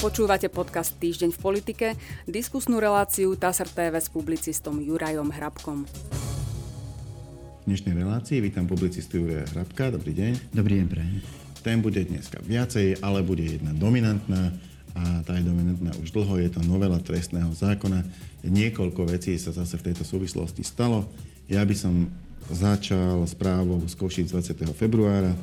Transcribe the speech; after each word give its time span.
Počúvate 0.00 0.48
podcast 0.48 0.96
Týždeň 0.96 1.28
v 1.28 1.38
politike, 1.44 1.86
diskusnú 2.24 2.80
reláciu 2.80 3.36
TASR 3.36 3.68
TV 3.68 4.00
s 4.00 4.08
publicistom 4.08 4.80
Jurajom 4.80 5.28
Hrabkom. 5.28 5.84
V 7.60 7.64
dnešnej 7.68 7.92
relácii 7.92 8.40
vítam 8.40 8.64
publicistu 8.64 9.20
Juraja 9.20 9.44
Hrabka. 9.52 9.92
Dobrý 9.92 10.16
deň. 10.16 10.56
Dobrý 10.56 10.80
deň, 10.80 10.86
prajem. 10.88 11.20
Tém 11.60 11.84
bude 11.84 12.00
dneska 12.00 12.40
viacej, 12.40 13.04
ale 13.04 13.20
bude 13.20 13.44
jedna 13.44 13.76
dominantná 13.76 14.56
a 14.96 15.20
tá 15.20 15.36
je 15.36 15.44
dominantná 15.44 15.92
už 16.00 16.16
dlho. 16.16 16.40
Je 16.40 16.48
to 16.48 16.64
novela 16.64 16.96
trestného 16.96 17.52
zákona. 17.52 18.00
Niekoľko 18.40 19.04
vecí 19.04 19.36
sa 19.36 19.52
zase 19.52 19.76
v 19.76 19.92
tejto 19.92 20.08
súvislosti 20.08 20.64
stalo. 20.64 21.12
Ja 21.44 21.60
by 21.60 21.76
som 21.76 22.08
začal 22.48 23.28
správou 23.28 23.84
z 23.84 23.92
Košic 24.00 24.32
20. 24.32 24.64
februára. 24.72 25.36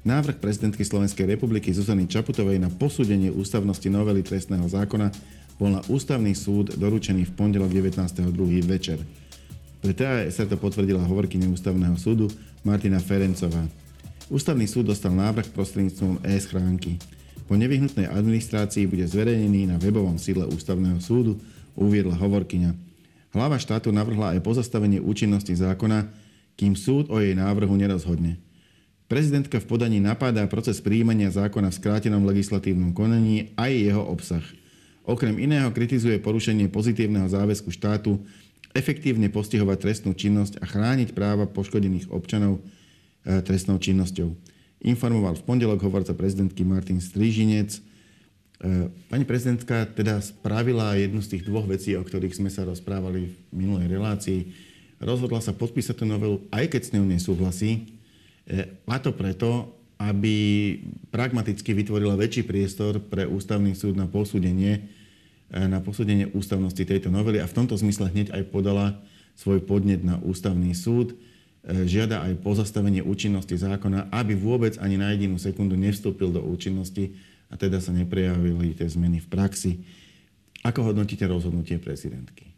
Návrh 0.00 0.40
prezidentky 0.40 0.80
Slovenskej 0.80 1.28
republiky 1.28 1.68
Zuzany 1.76 2.08
Čaputovej 2.08 2.56
na 2.56 2.72
posúdenie 2.72 3.28
ústavnosti 3.28 3.84
novely 3.92 4.24
trestného 4.24 4.64
zákona 4.64 5.12
bol 5.60 5.76
na 5.76 5.84
ústavný 5.92 6.32
súd 6.32 6.72
doručený 6.72 7.28
v 7.28 7.32
pondelok 7.36 7.68
19.2. 7.68 8.32
večer. 8.64 8.96
Pre 9.84 9.92
TASR 9.92 10.48
to 10.48 10.56
potvrdila 10.56 11.04
hovorkyňa 11.04 11.52
ústavného 11.52 12.00
súdu 12.00 12.32
Martina 12.64 12.96
Ferencová. 12.96 13.60
Ústavný 14.32 14.64
súd 14.64 14.88
dostal 14.88 15.12
návrh 15.12 15.52
prostredníctvom 15.52 16.24
e-schránky. 16.24 16.96
Po 17.44 17.60
nevyhnutnej 17.60 18.08
administrácii 18.08 18.88
bude 18.88 19.04
zverejnený 19.04 19.68
na 19.68 19.76
webovom 19.76 20.16
sídle 20.16 20.48
ústavného 20.48 20.96
súdu, 20.96 21.36
uviedla 21.76 22.16
hovorkyňa. 22.16 22.72
Hlava 23.36 23.60
štátu 23.60 23.92
navrhla 23.92 24.32
aj 24.32 24.40
pozastavenie 24.40 24.96
účinnosti 24.96 25.52
zákona, 25.52 26.08
kým 26.56 26.72
súd 26.72 27.12
o 27.12 27.20
jej 27.20 27.36
návrhu 27.36 27.76
nerozhodne. 27.76 28.40
Prezidentka 29.10 29.58
v 29.58 29.66
podaní 29.66 29.98
napádá 29.98 30.46
proces 30.46 30.78
príjmania 30.78 31.34
zákona 31.34 31.74
v 31.74 31.78
skrátenom 31.82 32.22
legislatívnom 32.30 32.94
konaní 32.94 33.50
aj 33.58 33.72
jeho 33.74 34.06
obsah. 34.06 34.46
Okrem 35.02 35.34
iného 35.42 35.66
kritizuje 35.74 36.22
porušenie 36.22 36.70
pozitívneho 36.70 37.26
záväzku 37.26 37.74
štátu 37.74 38.22
efektívne 38.70 39.26
postihovať 39.26 39.82
trestnú 39.82 40.14
činnosť 40.14 40.62
a 40.62 40.64
chrániť 40.70 41.10
práva 41.10 41.50
poškodených 41.50 42.06
občanov 42.14 42.62
e, 43.26 43.42
trestnou 43.42 43.82
činnosťou. 43.82 44.30
Informoval 44.86 45.42
v 45.42 45.42
pondelok 45.42 45.82
hovorca 45.82 46.14
prezidentky 46.14 46.62
Martin 46.62 47.02
Strížinec. 47.02 47.82
E, 48.62 48.94
pani 49.10 49.26
prezidentka 49.26 49.90
teda 49.90 50.22
spravila 50.22 50.94
jednu 50.94 51.18
z 51.18 51.34
tých 51.34 51.50
dvoch 51.50 51.66
vecí, 51.66 51.98
o 51.98 52.06
ktorých 52.06 52.38
sme 52.38 52.46
sa 52.46 52.62
rozprávali 52.62 53.26
v 53.26 53.34
minulej 53.50 53.90
relácii. 53.90 54.40
Rozhodla 55.02 55.42
sa 55.42 55.50
podpísať 55.50 55.98
tú 55.98 56.06
novelu, 56.06 56.46
aj 56.54 56.70
keď 56.70 56.82
s 56.86 56.92
ňou 56.94 57.10
nesúhlasí, 57.10 57.98
a 58.86 58.98
to 58.98 59.14
preto, 59.14 59.80
aby 60.00 60.36
pragmaticky 61.12 61.76
vytvorila 61.76 62.16
väčší 62.16 62.48
priestor 62.48 62.98
pre 63.04 63.28
ústavný 63.28 63.76
súd 63.76 64.00
na 64.00 64.08
posúdenie, 64.08 64.88
e, 65.52 65.60
na 65.68 65.84
posúdenie 65.84 66.32
ústavnosti 66.32 66.80
tejto 66.80 67.12
novely 67.12 67.36
a 67.38 67.46
v 67.46 67.56
tomto 67.56 67.76
zmysle 67.76 68.08
hneď 68.08 68.32
aj 68.32 68.48
podala 68.48 68.96
svoj 69.36 69.60
podnet 69.60 70.00
na 70.00 70.16
ústavný 70.24 70.72
súd. 70.72 71.12
E, 71.12 71.84
žiada 71.84 72.24
aj 72.24 72.40
pozastavenie 72.40 73.04
účinnosti 73.04 73.52
zákona, 73.60 74.08
aby 74.08 74.32
vôbec 74.32 74.80
ani 74.80 74.96
na 74.96 75.12
jedinú 75.12 75.36
sekundu 75.36 75.76
nevstúpil 75.76 76.32
do 76.32 76.40
účinnosti 76.40 77.12
a 77.52 77.60
teda 77.60 77.76
sa 77.84 77.92
neprejavili 77.92 78.72
tie 78.72 78.88
zmeny 78.88 79.20
v 79.20 79.28
praxi. 79.28 79.72
Ako 80.64 80.92
hodnotíte 80.92 81.28
rozhodnutie 81.28 81.76
prezidentky? 81.76 82.56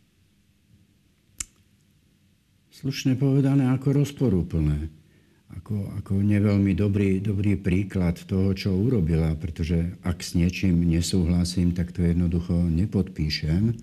Slušne 2.70 3.18
povedané 3.18 3.66
ako 3.70 4.02
rozporúplné 4.02 5.01
ako, 5.60 6.00
ako 6.00 6.12
neveľmi 6.20 6.72
dobrý, 6.72 7.20
dobrý 7.20 7.60
príklad 7.60 8.16
toho, 8.24 8.56
čo 8.56 8.72
urobila, 8.72 9.36
pretože 9.36 9.96
ak 10.00 10.24
s 10.24 10.32
niečím 10.32 10.84
nesúhlasím, 10.88 11.76
tak 11.76 11.92
to 11.92 12.04
jednoducho 12.04 12.56
nepodpíšem. 12.56 13.76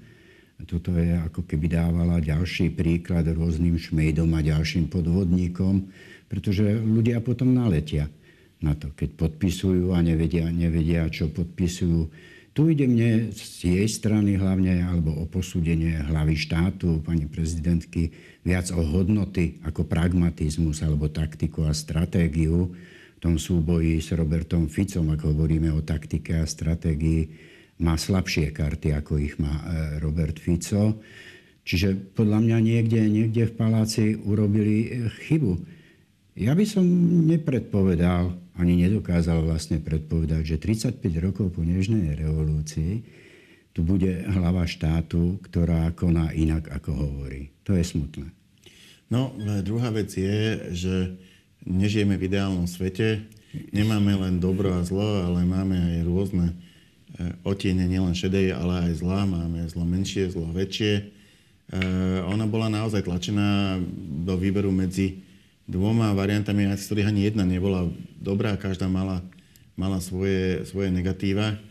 Toto 0.67 0.91
je 0.91 1.15
ako 1.15 1.47
keby 1.47 1.71
dávala 1.71 2.19
ďalší 2.19 2.75
príklad 2.75 3.31
rôznym 3.31 3.79
šmejdom 3.79 4.27
a 4.35 4.43
ďalším 4.43 4.91
podvodníkom, 4.91 5.87
pretože 6.27 6.67
ľudia 6.83 7.23
potom 7.23 7.55
naletia 7.55 8.11
na 8.59 8.75
to, 8.75 8.91
keď 8.91 9.15
podpisujú 9.15 9.95
a 9.95 10.03
nevedia, 10.03 10.51
nevedia 10.51 11.07
čo 11.07 11.31
podpisujú 11.31 12.11
tu 12.53 12.67
ide 12.67 12.89
mne 12.89 13.29
z 13.31 13.77
jej 13.79 13.87
strany 13.87 14.35
hlavne, 14.35 14.81
alebo 14.81 15.13
o 15.13 15.25
posúdenie 15.29 16.01
hlavy 16.01 16.35
štátu, 16.35 16.99
pani 17.05 17.29
prezidentky, 17.29 18.11
viac 18.41 18.73
o 18.73 18.81
hodnoty 18.81 19.61
ako 19.63 19.85
pragmatizmus 19.85 20.81
alebo 20.81 21.11
taktiku 21.11 21.69
a 21.69 21.73
stratégiu 21.75 22.73
v 23.19 23.19
tom 23.19 23.35
súboji 23.35 23.99
s 23.99 24.15
Robertom 24.15 24.71
Ficom, 24.71 25.11
ako 25.11 25.35
hovoríme 25.35 25.69
o 25.75 25.83
taktike 25.83 26.39
a 26.39 26.47
stratégii, 26.47 27.27
má 27.83 27.95
slabšie 27.95 28.51
karty, 28.51 28.95
ako 28.95 29.19
ich 29.19 29.35
má 29.39 29.51
e, 29.51 29.63
Robert 30.03 30.39
Fico. 30.39 30.99
Čiže 31.63 32.15
podľa 32.15 32.39
mňa 32.43 32.57
niekde, 32.59 32.99
niekde 33.07 33.51
v 33.51 33.55
paláci 33.55 34.15
urobili 34.19 34.87
e, 34.87 34.87
chybu. 35.27 35.53
Ja 36.39 36.55
by 36.55 36.65
som 36.67 36.83
nepredpovedal, 37.27 38.35
ani 38.59 38.75
nedokázal 38.75 39.39
vlastne 39.47 39.79
predpovedať, 39.79 40.43
že 40.43 40.55
35 40.59 40.99
rokov 41.23 41.55
po 41.55 41.63
Nežnej 41.63 42.11
revolúcii 42.19 43.07
tu 43.71 43.87
bude 43.87 44.27
hlava 44.27 44.67
štátu, 44.67 45.39
ktorá 45.47 45.95
koná 45.95 46.35
inak, 46.35 46.67
ako 46.67 46.91
hovorí. 46.91 47.55
To 47.63 47.71
je 47.71 47.87
smutné. 47.87 48.27
No, 49.07 49.31
druhá 49.63 49.89
vec 49.95 50.11
je, 50.11 50.69
že 50.75 50.95
nežijeme 51.63 52.19
v 52.19 52.27
ideálnom 52.27 52.67
svete. 52.67 53.23
Nemáme 53.71 54.19
len 54.19 54.35
dobro 54.43 54.75
a 54.75 54.83
zlo, 54.83 55.23
ale 55.23 55.47
máme 55.47 55.73
aj 55.79 55.97
rôzne 56.05 56.45
e, 56.51 56.55
otiene, 57.41 57.89
nielen 57.89 58.13
šedej, 58.13 58.53
ale 58.53 58.91
aj 58.91 59.01
zla. 59.01 59.25
Máme 59.25 59.65
zlo 59.71 59.87
menšie, 59.87 60.29
zlo 60.29 60.51
väčšie. 60.53 60.93
E, 60.99 61.01
ona 62.27 62.45
bola 62.45 62.69
naozaj 62.69 63.07
tlačená 63.07 63.81
do 64.27 64.37
výberu 64.37 64.69
medzi 64.69 65.25
dvoma 65.69 66.09
variantami, 66.17 66.65
z 66.73 66.81
ktorých 66.89 67.09
ani 67.13 67.29
jedna 67.29 67.45
nebola 67.45 67.85
dobrá, 68.17 68.57
každá 68.57 68.89
mala, 68.89 69.21
mala 69.77 70.01
svoje, 70.01 70.65
svoje 70.65 70.89
negatíva. 70.89 71.61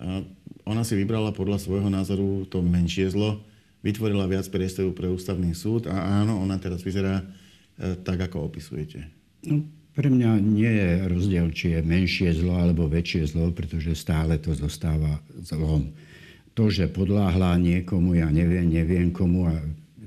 A 0.00 0.24
ona 0.64 0.80
si 0.80 0.96
vybrala 0.96 1.36
podľa 1.36 1.60
svojho 1.60 1.92
názoru 1.92 2.48
to 2.48 2.64
menšie 2.64 3.12
zlo, 3.12 3.44
vytvorila 3.84 4.24
viac 4.24 4.48
priestoru 4.48 4.96
pre 4.96 5.12
ústavný 5.12 5.52
súd 5.52 5.86
a 5.92 6.24
áno, 6.24 6.40
ona 6.40 6.56
teraz 6.56 6.80
vyzerá 6.80 7.20
e, 7.20 7.94
tak, 8.00 8.20
ako 8.24 8.48
opisujete. 8.48 9.04
No, 9.44 9.62
pre 9.92 10.08
mňa 10.08 10.30
nie 10.38 10.70
je 10.70 10.90
rozdiel, 11.10 11.46
či 11.50 11.74
je 11.74 11.80
menšie 11.82 12.30
zlo 12.36 12.58
alebo 12.58 12.88
väčšie 12.90 13.34
zlo, 13.34 13.50
pretože 13.50 13.98
stále 13.98 14.38
to 14.38 14.54
zostáva 14.54 15.20
zlom. 15.42 15.90
To, 16.54 16.70
že 16.70 16.90
podláhla 16.90 17.54
niekomu, 17.58 18.18
ja 18.18 18.30
neviem, 18.30 18.66
neviem 18.66 19.14
komu 19.14 19.46
a 19.46 19.58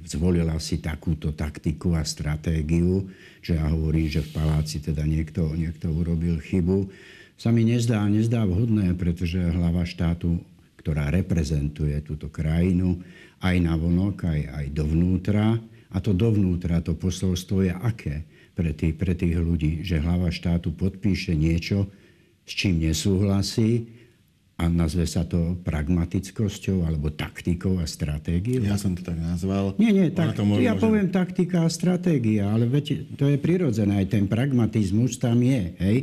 zvolila 0.05 0.57
si 0.57 0.81
takúto 0.81 1.33
taktiku 1.33 1.97
a 1.97 2.03
stratégiu, 2.05 3.09
že 3.41 3.57
ja 3.57 3.69
hovorím, 3.69 4.07
že 4.09 4.25
v 4.25 4.33
paláci 4.33 4.81
teda 4.81 5.05
niekto, 5.05 5.53
niekto 5.53 5.89
urobil 5.89 6.37
chybu, 6.41 6.89
sa 7.41 7.49
mi 7.49 7.65
nezdá, 7.65 8.05
nezdá 8.05 8.45
vhodné, 8.45 8.93
pretože 8.93 9.41
hlava 9.41 9.81
štátu, 9.81 10.37
ktorá 10.77 11.09
reprezentuje 11.09 11.97
túto 12.05 12.29
krajinu, 12.29 13.01
aj 13.41 13.55
na 13.57 13.73
vonok, 13.73 14.29
aj, 14.29 14.41
aj 14.61 14.65
dovnútra, 14.77 15.57
a 15.91 15.97
to 15.99 16.13
dovnútra, 16.13 16.85
to 16.85 16.93
posolstvo 16.93 17.65
je 17.65 17.73
aké 17.73 18.23
pre 18.53 18.71
tých, 18.77 18.95
pre 18.95 19.17
tých 19.17 19.41
ľudí, 19.41 19.81
že 19.81 19.99
hlava 19.99 20.29
štátu 20.29 20.71
podpíše 20.71 21.33
niečo, 21.33 21.89
s 22.45 22.51
čím 22.53 22.81
nesúhlasí, 22.83 24.00
a 24.61 24.69
nazve 24.69 25.09
sa 25.09 25.25
to 25.25 25.57
pragmatickosťou 25.65 26.85
alebo 26.85 27.09
taktikou 27.09 27.81
a 27.81 27.89
stratégiou? 27.89 28.61
Ja 28.61 28.77
som 28.77 28.93
to 28.93 29.01
tak 29.01 29.17
nazval. 29.17 29.73
Nie, 29.81 29.89
nie, 29.89 30.13
tak, 30.13 30.37
to 30.37 30.45
môže, 30.45 30.61
ja 30.61 30.77
môže... 30.77 30.85
poviem 30.85 31.09
taktika 31.09 31.65
a 31.65 31.69
stratégia, 31.73 32.53
ale 32.53 32.69
veď, 32.69 33.17
to 33.17 33.25
je 33.25 33.41
prirodzené, 33.41 34.05
aj 34.05 34.13
ten 34.13 34.29
pragmatizmus 34.29 35.17
tam 35.17 35.41
je. 35.41 35.73
Hej? 35.81 35.97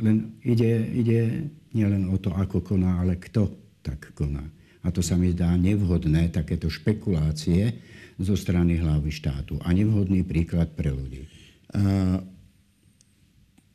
Len 0.00 0.32
ide, 0.40 0.72
ide 0.96 1.20
nielen 1.76 2.08
o 2.08 2.16
to, 2.16 2.32
ako 2.32 2.64
koná, 2.64 3.04
ale 3.04 3.20
kto 3.20 3.52
tak 3.84 4.16
koná. 4.16 4.48
A 4.80 4.88
to 4.88 5.04
sa 5.04 5.20
mi 5.20 5.36
zdá 5.36 5.52
nevhodné, 5.52 6.32
takéto 6.32 6.72
špekulácie 6.72 7.76
zo 8.16 8.32
strany 8.32 8.80
hlavy 8.80 9.12
štátu 9.12 9.60
a 9.60 9.68
nevhodný 9.76 10.24
príklad 10.24 10.72
pre 10.72 10.88
ľudí. 10.88 11.28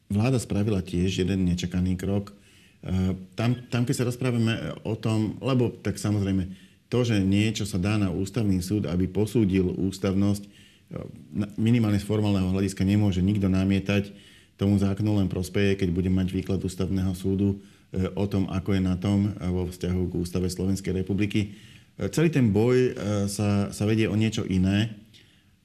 Vláda 0.10 0.42
spravila 0.42 0.82
tiež 0.82 1.22
jeden 1.22 1.46
nečakaný 1.46 1.94
krok, 1.94 2.34
tam, 3.36 3.60
tam, 3.68 3.84
keď 3.84 3.96
sa 3.96 4.08
rozprávame 4.08 4.56
o 4.88 4.96
tom, 4.96 5.36
lebo 5.44 5.68
tak 5.84 6.00
samozrejme, 6.00 6.48
to, 6.90 7.06
že 7.06 7.22
niečo 7.22 7.68
sa 7.68 7.78
dá 7.78 8.00
na 8.00 8.10
ústavný 8.10 8.64
súd, 8.64 8.88
aby 8.88 9.06
posúdil 9.06 9.68
ústavnosť, 9.76 10.44
eh, 10.44 10.52
minimálne 11.60 12.00
z 12.00 12.08
formálneho 12.08 12.50
hľadiska 12.50 12.88
nemôže 12.88 13.20
nikto 13.20 13.52
namietať, 13.52 14.16
tomu 14.60 14.76
zákonu 14.76 15.16
len 15.16 15.31
prospeje, 15.31 15.80
keď 15.80 15.90
bude 15.92 16.12
mať 16.12 16.36
výklad 16.36 16.60
ústavného 16.60 17.12
súdu 17.16 17.60
eh, 17.60 18.08
o 18.16 18.26
tom, 18.31 18.48
ako 18.48 18.80
je 18.80 18.81
na 18.81 18.96
tom 18.96 19.36
vo 19.36 19.68
vzťahu 19.68 20.02
k 20.08 20.18
Ústave 20.20 20.48
Slovenskej 20.48 21.04
republiky. 21.04 21.60
Celý 22.00 22.31
ten 22.31 22.56
boj 22.56 22.96
sa, 23.28 23.76
sa 23.76 23.84
vedie 23.84 24.08
o 24.08 24.16
niečo 24.16 24.48
iné 24.48 24.88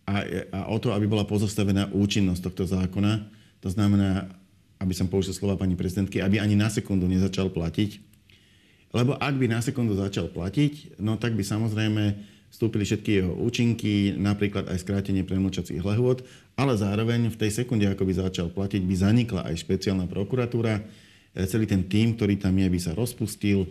a, 0.02 0.26
a 0.50 0.60
o 0.66 0.82
to, 0.82 0.90
aby 0.90 1.06
bola 1.06 1.22
pozostavená 1.22 1.94
účinnosť 1.94 2.50
tohto 2.50 2.66
zákona. 2.66 3.30
To 3.62 3.70
znamená, 3.70 4.34
aby 4.78 4.92
som 4.96 5.06
použil 5.06 5.36
slova 5.36 5.54
pani 5.58 5.78
prezidentky, 5.78 6.18
aby 6.18 6.42
ani 6.42 6.58
na 6.58 6.70
sekundu 6.70 7.06
nezačal 7.06 7.50
platiť. 7.50 8.14
lebo 8.94 9.18
ak 9.18 9.34
by 9.34 9.46
na 9.50 9.58
sekundu 9.58 9.98
začal 9.98 10.30
platiť, 10.30 11.02
no 11.02 11.18
tak 11.18 11.34
by 11.34 11.42
samozrejme 11.42 12.14
vstúpili 12.54 12.86
všetky 12.86 13.10
jeho 13.18 13.34
účinky, 13.34 14.14
napríklad 14.14 14.70
aj 14.70 14.86
skrátenie 14.86 15.26
premlčacích 15.26 15.82
lehôd, 15.82 16.22
ale 16.54 16.78
zároveň 16.78 17.26
v 17.26 17.34
tej 17.34 17.50
sekunde, 17.50 17.90
ako 17.90 18.06
by 18.06 18.14
začal 18.14 18.46
platiť, 18.46 18.78
by 18.86 18.94
zanikla 18.94 19.42
aj 19.50 19.66
špeciálna 19.66 20.06
prokuratúra. 20.06 20.78
E, 20.78 20.82
celý 21.50 21.66
ten 21.66 21.82
tým, 21.82 22.14
ktorý 22.14 22.38
tam 22.38 22.54
je, 22.54 22.70
by 22.70 22.78
sa 22.78 22.94
rozpustil. 22.94 23.66
E, 23.66 23.68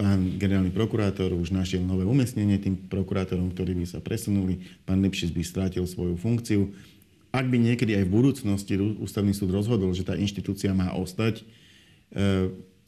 pán 0.00 0.40
generálny 0.40 0.72
prokurátor 0.72 1.36
už 1.36 1.52
našiel 1.52 1.84
nové 1.84 2.08
umiestnenie 2.08 2.56
tým 2.56 2.88
prokurátorom, 2.88 3.52
ktorí 3.52 3.76
by 3.76 3.84
sa 3.84 4.00
presunuli. 4.00 4.56
Pán 4.88 5.04
Lipšic 5.04 5.36
by 5.36 5.42
strátil 5.44 5.84
svoju 5.84 6.16
funkciu. 6.16 6.72
Ak 7.28 7.44
by 7.44 7.56
niekedy 7.60 7.92
aj 7.92 8.08
v 8.08 8.14
budúcnosti 8.14 8.74
ústavný 8.78 9.36
súd 9.36 9.52
rozhodol, 9.52 9.92
že 9.92 10.06
tá 10.06 10.16
inštitúcia 10.16 10.72
má 10.72 10.96
ostať, 10.96 11.44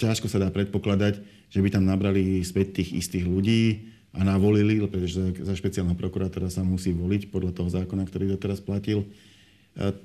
ťažko 0.00 0.32
sa 0.32 0.40
dá 0.40 0.48
predpokladať, 0.48 1.20
že 1.52 1.60
by 1.60 1.68
tam 1.68 1.84
nabrali 1.84 2.40
späť 2.40 2.80
tých 2.80 3.04
istých 3.04 3.28
ľudí 3.28 3.92
a 4.16 4.24
navolili, 4.24 4.80
pretože 4.88 5.44
za 5.44 5.54
špeciálna 5.54 5.92
prokurátora 5.92 6.48
sa 6.48 6.64
musí 6.64 6.90
voliť 6.90 7.28
podľa 7.28 7.52
toho 7.52 7.68
zákona, 7.68 8.08
ktorý 8.08 8.32
doteraz 8.32 8.64
platil. 8.64 9.04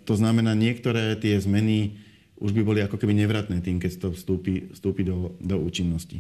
To 0.06 0.14
znamená, 0.14 0.54
niektoré 0.54 1.16
tie 1.16 1.40
zmeny 1.40 1.96
už 2.36 2.52
by 2.52 2.62
boli 2.68 2.80
ako 2.84 3.00
keby 3.00 3.16
nevratné 3.16 3.64
tým, 3.64 3.80
keď 3.80 3.92
to 3.98 4.08
vstúpi, 4.12 4.68
vstúpi 4.76 5.08
do, 5.08 5.40
do 5.40 5.56
účinnosti. 5.56 6.20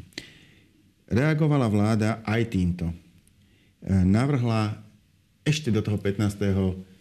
Reagovala 1.12 1.68
vláda 1.68 2.24
aj 2.24 2.56
týmto. 2.56 2.90
Navrhla 3.86 4.80
ešte 5.46 5.70
do 5.70 5.84
toho 5.84 6.00
15 6.02 6.42
E, 6.42 6.95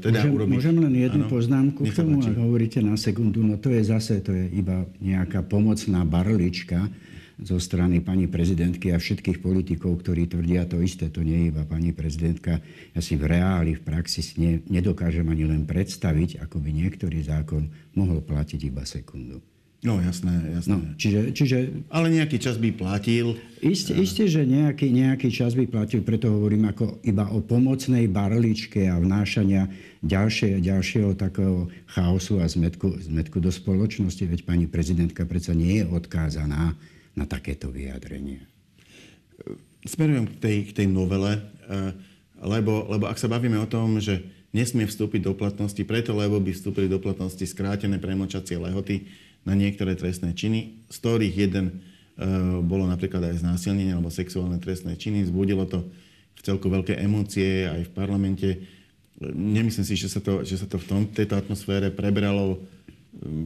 teda 0.00 0.24
môžem, 0.24 0.32
urobiť. 0.32 0.52
Môžem 0.56 0.76
len 0.80 0.94
jednu 0.96 1.24
ano, 1.28 1.32
poznámku 1.32 1.80
k 1.84 1.92
tomu, 1.92 2.24
ak 2.24 2.36
hovoríte 2.36 2.80
na 2.80 2.96
sekundu. 2.96 3.44
No 3.44 3.60
to 3.60 3.68
je 3.68 3.82
zase, 3.84 4.24
to 4.24 4.32
je 4.32 4.48
iba 4.56 4.88
nejaká 5.04 5.44
pomocná 5.44 6.00
barlička 6.08 6.88
zo 7.40 7.56
strany 7.56 8.04
pani 8.04 8.28
prezidentky 8.28 8.92
a 8.92 9.00
všetkých 9.00 9.40
politikov, 9.40 10.04
ktorí 10.04 10.28
tvrdia 10.28 10.68
to 10.68 10.80
isté. 10.84 11.08
To 11.08 11.24
nie 11.24 11.48
je 11.48 11.56
iba 11.56 11.64
pani 11.64 11.92
prezidentka. 11.92 12.60
Ja 12.92 13.00
si 13.00 13.16
v 13.16 13.32
reáli, 13.32 13.76
v 13.76 13.82
praxi 13.84 14.20
ne, 14.36 14.60
nedokážem 14.68 15.24
ani 15.24 15.48
len 15.48 15.64
predstaviť, 15.64 16.40
ako 16.44 16.60
by 16.60 16.70
niektorý 16.72 17.20
zákon 17.24 17.68
mohol 17.96 18.20
platiť 18.20 18.60
iba 18.68 18.84
sekundu. 18.84 19.40
No 19.80 19.96
jasné, 19.96 20.60
jasné. 20.60 20.76
No, 20.76 20.84
čiže, 21.00 21.32
čiže... 21.32 21.56
Ale 21.88 22.12
nejaký 22.12 22.36
čas 22.36 22.60
by 22.60 22.68
platil. 22.76 23.32
Isté, 23.64 23.96
isté 23.96 24.28
že 24.28 24.44
nejaký, 24.44 24.92
nejaký 24.92 25.32
čas 25.32 25.56
by 25.56 25.64
platil, 25.72 26.04
preto 26.04 26.28
hovorím 26.28 26.68
ako 26.68 27.00
iba 27.00 27.24
o 27.32 27.40
pomocnej 27.40 28.04
barličke 28.04 28.84
a 28.92 29.00
vnášania 29.00 29.72
ďalšie, 30.04 30.60
ďalšieho 30.60 31.16
takého 31.16 31.72
chaosu 31.96 32.44
a 32.44 32.46
zmetku, 32.48 32.92
zmetku 33.08 33.40
do 33.40 33.48
spoločnosti. 33.48 34.20
Veď 34.20 34.44
pani 34.44 34.68
prezidentka 34.68 35.24
predsa 35.24 35.56
nie 35.56 35.80
je 35.80 35.88
odkázaná 35.88 36.76
na 37.16 37.24
takéto 37.24 37.72
vyjadrenie. 37.72 38.44
Smerujem 39.88 40.28
k 40.28 40.34
tej, 40.44 40.56
k 40.68 40.70
tej 40.76 40.86
novele, 40.92 41.40
eh, 41.40 41.96
lebo, 42.44 42.84
lebo 42.84 43.08
ak 43.08 43.16
sa 43.16 43.32
bavíme 43.32 43.56
o 43.56 43.64
tom, 43.64 43.96
že 43.96 44.20
nesmie 44.52 44.84
vstúpiť 44.84 45.24
do 45.24 45.32
platnosti, 45.32 45.80
preto 45.88 46.12
lebo 46.12 46.36
by 46.36 46.52
vstúpili 46.52 46.84
do 46.84 47.00
platnosti 47.00 47.42
skrátené 47.48 47.96
premočacie 47.96 48.60
lehoty, 48.60 49.08
na 49.44 49.56
niektoré 49.56 49.96
trestné 49.96 50.36
činy, 50.36 50.84
z 50.88 50.96
ktorých 51.00 51.34
jeden 51.48 51.66
e, 51.68 51.72
bolo 52.60 52.84
napríklad 52.84 53.32
aj 53.32 53.40
znásilnenie 53.40 53.96
alebo 53.96 54.12
sexuálne 54.12 54.60
trestné 54.60 54.96
činy. 55.00 55.24
Zbudilo 55.28 55.64
to 55.64 55.88
v 56.36 56.40
celku 56.44 56.68
veľké 56.68 56.96
emócie 57.00 57.68
aj 57.68 57.88
v 57.88 57.94
parlamente. 57.96 58.48
Nemyslím 59.20 59.84
si, 59.84 59.96
že 59.96 60.08
sa 60.08 60.20
to, 60.20 60.44
že 60.44 60.60
sa 60.60 60.66
to 60.68 60.80
v 60.80 60.86
tom, 60.88 61.00
tejto 61.08 61.36
atmosfére 61.36 61.92
prebralo 61.92 62.60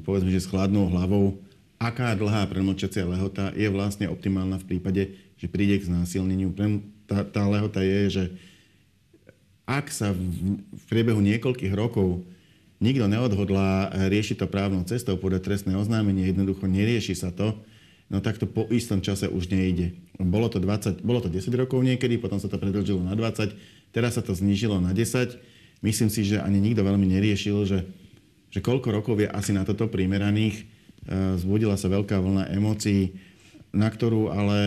povedzme, 0.05 0.31
že 0.31 0.45
s 0.45 0.51
chladnou 0.51 0.89
hlavou. 0.93 1.41
Aká 1.81 2.15
dlhá 2.17 2.47
premlčacia 2.49 3.05
lehota 3.05 3.53
je 3.53 3.69
vlastne 3.69 4.09
optimálna 4.09 4.61
v 4.63 4.69
prípade, 4.77 5.03
že 5.37 5.51
príde 5.51 5.81
k 5.81 5.89
znásilneniu. 5.91 6.55
Tá, 7.05 7.27
tá 7.27 7.43
lehota 7.45 7.85
je, 7.85 8.01
že 8.09 8.25
ak 9.65 9.89
sa 9.89 10.13
v, 10.13 10.21
v 10.61 10.83
priebehu 10.89 11.21
niekoľkých 11.21 11.73
rokov 11.73 12.25
nikto 12.85 13.09
neodhodlá 13.09 13.89
riešiť 14.13 14.45
to 14.45 14.47
právnou 14.53 14.85
cestou, 14.85 15.17
podať 15.17 15.49
trestné 15.49 15.73
oznámenie, 15.73 16.29
jednoducho 16.29 16.69
nerieši 16.69 17.17
sa 17.17 17.33
to, 17.33 17.57
no 18.13 18.21
tak 18.21 18.37
to 18.37 18.45
po 18.45 18.69
istom 18.69 19.01
čase 19.01 19.25
už 19.33 19.49
nejde. 19.49 19.97
Bolo 20.21 20.53
to, 20.53 20.61
20, 20.61 21.01
bolo 21.01 21.25
to 21.25 21.33
10 21.33 21.49
rokov 21.57 21.81
niekedy, 21.81 22.21
potom 22.21 22.37
sa 22.37 22.53
to 22.53 22.61
predlžilo 22.61 23.01
na 23.01 23.17
20, 23.17 23.57
teraz 23.97 24.21
sa 24.21 24.23
to 24.23 24.37
znížilo 24.37 24.77
na 24.85 24.93
10. 24.93 25.41
Myslím 25.81 26.13
si, 26.13 26.29
že 26.29 26.45
ani 26.45 26.61
nikto 26.61 26.85
veľmi 26.85 27.09
neriešil, 27.09 27.57
že, 27.65 27.89
že 28.53 28.61
koľko 28.61 28.93
rokov 28.93 29.17
je 29.25 29.29
asi 29.29 29.57
na 29.57 29.65
toto 29.65 29.89
primeraných. 29.89 30.61
E, 30.61 30.65
zbudila 31.41 31.77
sa 31.77 31.93
veľká 31.93 32.17
vlna 32.21 32.53
emócií, 32.53 33.17
na 33.75 33.91
ktorú 33.91 34.31
ale 34.31 34.61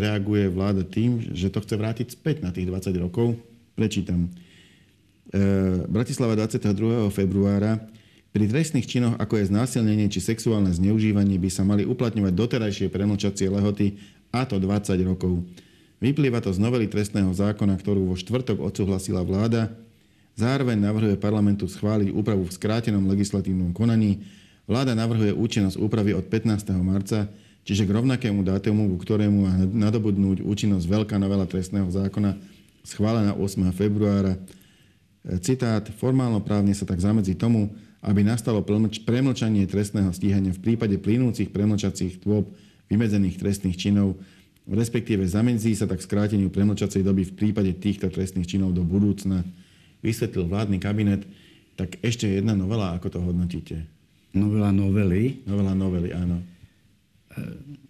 reaguje 0.00 0.48
vláda 0.48 0.86
tým, 0.86 1.34
že 1.34 1.50
to 1.50 1.60
chce 1.60 1.74
vrátiť 1.76 2.08
späť 2.14 2.46
na 2.46 2.54
tých 2.54 2.70
20 2.70 2.94
rokov. 3.02 3.36
Prečítam. 3.74 4.30
E, 5.32 5.40
Bratislava 5.88 6.36
22. 6.36 7.08
februára. 7.08 7.80
Pri 8.32 8.48
trestných 8.48 8.84
činoch, 8.84 9.16
ako 9.16 9.40
je 9.40 9.48
znásilnenie 9.48 10.08
či 10.12 10.20
sexuálne 10.20 10.68
zneužívanie, 10.72 11.40
by 11.40 11.48
sa 11.48 11.64
mali 11.64 11.88
uplatňovať 11.88 12.32
doterajšie 12.32 12.86
premlčacie 12.92 13.48
lehoty, 13.48 13.96
a 14.32 14.48
to 14.48 14.56
20 14.56 14.96
rokov. 15.04 15.44
Vyplýva 16.00 16.40
to 16.40 16.52
z 16.52 16.60
novely 16.60 16.88
trestného 16.88 17.32
zákona, 17.32 17.76
ktorú 17.76 18.12
vo 18.12 18.16
štvrtok 18.16 18.60
odsúhlasila 18.60 19.20
vláda. 19.20 19.68
Zároveň 20.36 20.80
navrhuje 20.80 21.20
parlamentu 21.20 21.68
schváliť 21.68 22.08
úpravu 22.12 22.48
v 22.48 22.56
skrátenom 22.56 23.04
legislatívnom 23.04 23.76
konaní. 23.76 24.24
Vláda 24.64 24.96
navrhuje 24.96 25.36
účinnosť 25.36 25.76
úpravy 25.76 26.16
od 26.16 26.24
15. 26.24 26.72
marca, 26.80 27.28
čiže 27.68 27.84
k 27.84 27.94
rovnakému 28.00 28.40
dátumu, 28.40 28.88
ku 28.88 28.96
ktorému 29.04 29.38
má 29.44 29.52
nadobudnúť 29.68 30.40
účinnosť 30.40 30.88
veľká 30.88 31.20
novela 31.20 31.44
trestného 31.44 31.92
zákona 31.92 32.40
schválená 32.82 33.36
8. 33.36 33.68
februára 33.76 34.40
Citát, 35.22 35.86
formálno-právne 35.86 36.74
sa 36.74 36.82
tak 36.82 36.98
zamedzi 36.98 37.38
tomu, 37.38 37.70
aby 38.02 38.26
nastalo 38.26 38.66
premlčanie 39.06 39.62
trestného 39.70 40.10
stíhania 40.10 40.50
v 40.50 40.58
prípade 40.58 40.98
plynúcich 40.98 41.54
premlčacích 41.54 42.18
tôb 42.18 42.50
vymedzených 42.90 43.38
trestných 43.38 43.78
činov, 43.78 44.18
respektíve 44.66 45.22
zamedzí 45.22 45.70
sa 45.78 45.86
tak 45.86 46.02
skráteniu 46.02 46.50
premlčacej 46.50 47.06
doby 47.06 47.22
v 47.30 47.36
prípade 47.38 47.70
týchto 47.78 48.10
trestných 48.10 48.50
činov 48.50 48.74
do 48.74 48.82
budúcna, 48.82 49.46
vysvetlil 50.02 50.50
vládny 50.50 50.82
kabinet. 50.82 51.22
Tak 51.78 52.02
ešte 52.02 52.26
jedna 52.26 52.58
novela, 52.58 52.92
ako 52.98 53.06
to 53.08 53.18
hodnotíte? 53.22 53.86
Novela 54.34 54.74
novely? 54.74 55.46
Novela 55.46 55.72
novely, 55.72 56.10
áno. 56.10 56.42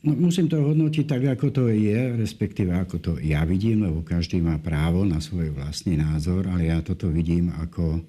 No, 0.02 0.19
musím 0.19 0.50
to 0.50 0.59
hodnotiť 0.59 1.07
tak, 1.07 1.23
ako 1.38 1.47
to 1.50 1.64
je, 1.71 2.19
respektíve 2.19 2.75
ako 2.75 2.97
to 2.99 3.12
ja 3.23 3.47
vidím, 3.47 3.87
lebo 3.87 4.02
každý 4.02 4.43
má 4.43 4.59
právo 4.59 5.07
na 5.07 5.23
svoj 5.23 5.55
vlastný 5.55 5.99
názor, 5.99 6.50
ale 6.50 6.71
ja 6.71 6.83
toto 6.83 7.07
vidím 7.07 7.55
ako, 7.55 8.02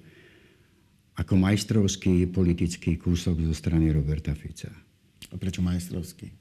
ako 1.18 1.32
majstrovský 1.38 2.26
politický 2.30 2.98
kúsok 2.98 3.38
zo 3.46 3.54
strany 3.54 3.94
Roberta 3.94 4.34
Fica. 4.34 4.70
A 5.30 5.34
prečo 5.38 5.62
majstrovský? 5.62 6.30
E, 6.30 6.34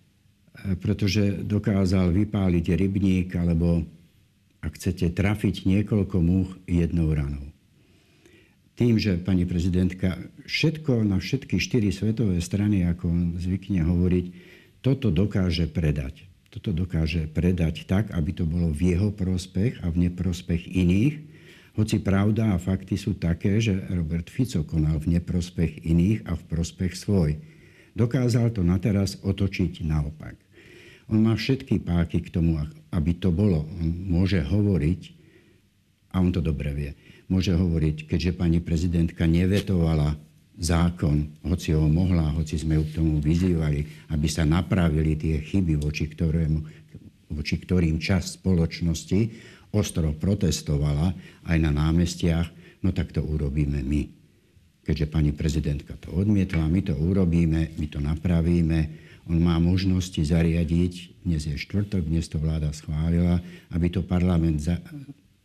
pretože 0.78 1.46
dokázal 1.46 2.10
vypáliť 2.14 2.66
rybník, 2.74 3.34
alebo 3.38 3.86
ak 4.62 4.74
chcete 4.78 5.14
trafiť 5.14 5.70
niekoľko 5.70 6.18
múch 6.18 6.50
jednou 6.66 7.14
ranou. 7.14 7.54
Tým, 8.74 8.98
že 8.98 9.22
pani 9.22 9.46
prezidentka 9.46 10.18
všetko 10.50 11.06
na 11.06 11.22
všetky 11.22 11.62
štyri 11.62 11.94
svetové 11.94 12.42
strany, 12.42 12.90
ako 12.90 13.06
on 13.06 13.22
zvykne 13.38 13.86
hovoriť, 13.86 14.26
toto 14.84 15.10
dokáže 15.10 15.66
predať. 15.72 16.28
Toto 16.52 16.76
dokáže 16.76 17.26
predať 17.32 17.88
tak, 17.88 18.12
aby 18.14 18.36
to 18.36 18.44
bolo 18.44 18.70
v 18.70 18.94
jeho 18.94 19.10
prospech 19.10 19.82
a 19.82 19.90
v 19.90 20.06
neprospech 20.06 20.70
iných. 20.70 21.16
Hoci 21.74 21.98
pravda 21.98 22.54
a 22.54 22.62
fakty 22.62 22.94
sú 23.00 23.18
také, 23.18 23.58
že 23.58 23.74
Robert 23.90 24.30
Fico 24.30 24.62
konal 24.62 25.02
v 25.02 25.18
neprospech 25.18 25.82
iných 25.82 26.30
a 26.30 26.38
v 26.38 26.44
prospech 26.46 26.94
svoj. 26.94 27.42
Dokázal 27.98 28.54
to 28.54 28.62
na 28.62 28.78
teraz 28.78 29.18
otočiť 29.24 29.82
naopak. 29.82 30.38
On 31.10 31.18
má 31.18 31.34
všetky 31.34 31.82
páky 31.82 32.22
k 32.22 32.30
tomu, 32.30 32.62
aby 32.94 33.12
to 33.18 33.34
bolo. 33.34 33.66
On 33.82 33.88
môže 33.90 34.38
hovoriť, 34.46 35.02
a 36.14 36.22
on 36.22 36.30
to 36.30 36.46
dobre 36.46 36.70
vie, 36.78 36.92
môže 37.32 37.56
hovoriť, 37.56 38.06
keďže 38.06 38.38
pani 38.38 38.62
prezidentka 38.62 39.26
nevetovala 39.26 40.33
zákon, 40.58 41.42
hoci 41.42 41.74
ho 41.74 41.90
mohla, 41.90 42.30
hoci 42.38 42.62
sme 42.62 42.78
ju 42.78 42.84
k 42.86 42.96
tomu 43.02 43.18
vyzývali, 43.18 44.10
aby 44.14 44.28
sa 44.30 44.46
napravili 44.46 45.18
tie 45.18 45.42
chyby, 45.42 45.82
voči, 45.82 46.06
ktorému, 46.06 46.60
voči 47.34 47.58
ktorým 47.58 47.98
časť 47.98 48.42
spoločnosti 48.42 49.20
ostro 49.74 50.14
protestovala 50.14 51.18
aj 51.50 51.58
na 51.58 51.74
námestiach, 51.74 52.48
no 52.86 52.94
tak 52.94 53.10
to 53.10 53.26
urobíme 53.26 53.82
my. 53.82 54.02
Keďže 54.84 55.10
pani 55.10 55.32
prezidentka 55.34 55.98
to 55.98 56.14
odmietla, 56.14 56.70
my 56.70 56.82
to 56.86 56.94
urobíme, 56.94 57.74
my 57.80 57.86
to 57.90 58.04
napravíme. 58.04 58.80
On 59.26 59.40
má 59.40 59.56
možnosti 59.58 60.20
zariadiť, 60.20 61.24
dnes 61.24 61.48
je 61.48 61.56
štvrtok, 61.56 62.04
dnes 62.04 62.28
to 62.28 62.38
vláda 62.38 62.70
schválila, 62.76 63.40
aby 63.72 63.88
to 63.88 64.04
parlament 64.04 64.60
za, 64.60 64.76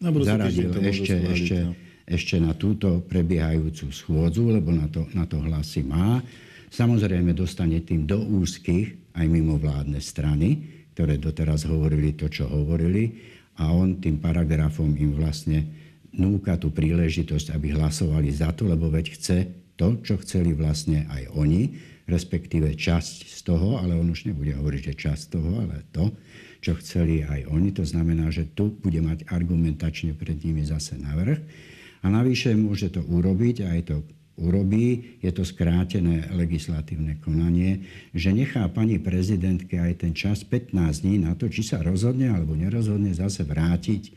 zaradil 0.02 0.74
ešte, 0.82 1.14
ešte, 1.14 1.56
no 1.70 1.87
ešte 2.08 2.40
na 2.40 2.56
túto 2.56 3.04
prebiehajúcu 3.04 3.92
schôdzu, 3.92 4.48
lebo 4.48 4.72
na 4.72 4.88
to, 4.88 5.04
na 5.12 5.28
to 5.28 5.36
hlasy 5.44 5.84
má. 5.84 6.24
Samozrejme 6.72 7.36
dostane 7.36 7.84
tým 7.84 8.08
do 8.08 8.16
úzkých 8.16 9.12
aj 9.12 9.26
mimovládne 9.28 10.00
strany, 10.00 10.64
ktoré 10.96 11.20
doteraz 11.20 11.68
hovorili 11.68 12.16
to, 12.16 12.32
čo 12.32 12.48
hovorili 12.48 13.36
a 13.60 13.68
on 13.68 14.00
tým 14.00 14.18
paragrafom 14.18 14.96
im 14.96 15.12
vlastne 15.12 15.68
núka 16.16 16.56
tú 16.56 16.72
príležitosť, 16.72 17.52
aby 17.52 17.76
hlasovali 17.76 18.32
za 18.32 18.56
to, 18.56 18.64
lebo 18.64 18.88
veď 18.88 19.06
chce 19.12 19.36
to, 19.78 20.00
čo 20.02 20.18
chceli 20.24 20.56
vlastne 20.56 21.06
aj 21.06 21.30
oni, 21.36 21.76
respektíve 22.08 22.72
časť 22.72 23.28
z 23.28 23.38
toho, 23.44 23.76
ale 23.78 23.92
on 23.94 24.08
už 24.08 24.24
nebude 24.26 24.56
hovoriť, 24.56 24.80
že 24.90 24.94
časť 24.96 25.22
toho, 25.36 25.60
ale 25.60 25.84
to, 25.92 26.08
čo 26.64 26.74
chceli 26.80 27.22
aj 27.22 27.46
oni. 27.52 27.70
To 27.76 27.84
znamená, 27.84 28.32
že 28.32 28.48
tu 28.48 28.72
bude 28.72 28.98
mať 28.98 29.28
argumentačne 29.28 30.16
pred 30.16 30.40
nimi 30.40 30.64
zase 30.64 30.96
navrh. 30.96 31.38
A 32.02 32.06
navyše 32.08 32.54
môže 32.54 32.92
to 32.94 33.02
urobiť, 33.02 33.56
aj 33.66 33.80
to 33.90 33.96
urobí, 34.38 35.18
je 35.18 35.30
to 35.34 35.42
skrátené 35.42 36.30
legislatívne 36.30 37.18
konanie, 37.18 37.82
že 38.14 38.30
nechá 38.30 38.62
pani 38.70 39.02
prezidentke 39.02 39.74
aj 39.74 40.06
ten 40.06 40.12
čas 40.14 40.46
15 40.46 40.74
dní 41.02 41.26
na 41.26 41.34
to, 41.34 41.50
či 41.50 41.66
sa 41.66 41.82
rozhodne 41.82 42.30
alebo 42.30 42.54
nerozhodne 42.54 43.10
zase 43.10 43.42
vrátiť 43.42 44.02
e, 44.06 44.12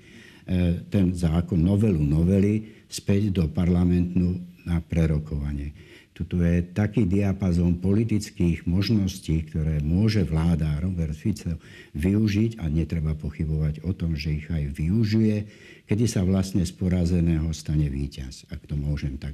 ten 0.93 1.09
zákon, 1.17 1.57
novelu 1.57 1.97
novely 1.97 2.85
späť 2.85 3.33
do 3.33 3.49
parlamentu 3.49 4.37
na 4.61 4.77
prerokovanie. 4.77 5.90
Tuto 6.21 6.37
je 6.45 6.61
taký 6.61 7.09
diapazón 7.09 7.81
politických 7.81 8.69
možností, 8.69 9.41
ktoré 9.41 9.81
môže 9.81 10.21
vláda 10.21 10.77
Robert 10.77 11.17
Fico 11.17 11.57
využiť 11.97 12.61
a 12.61 12.69
netreba 12.69 13.17
pochybovať 13.17 13.81
o 13.81 13.89
tom, 13.97 14.13
že 14.13 14.37
ich 14.37 14.45
aj 14.45 14.69
využije, 14.69 15.49
kedy 15.89 16.05
sa 16.05 16.21
vlastne 16.21 16.61
z 16.61 16.77
porazeného 16.77 17.49
stane 17.57 17.89
víťaz, 17.89 18.45
ak 18.53 18.69
to 18.69 18.77
môžem 18.77 19.17
tak 19.17 19.33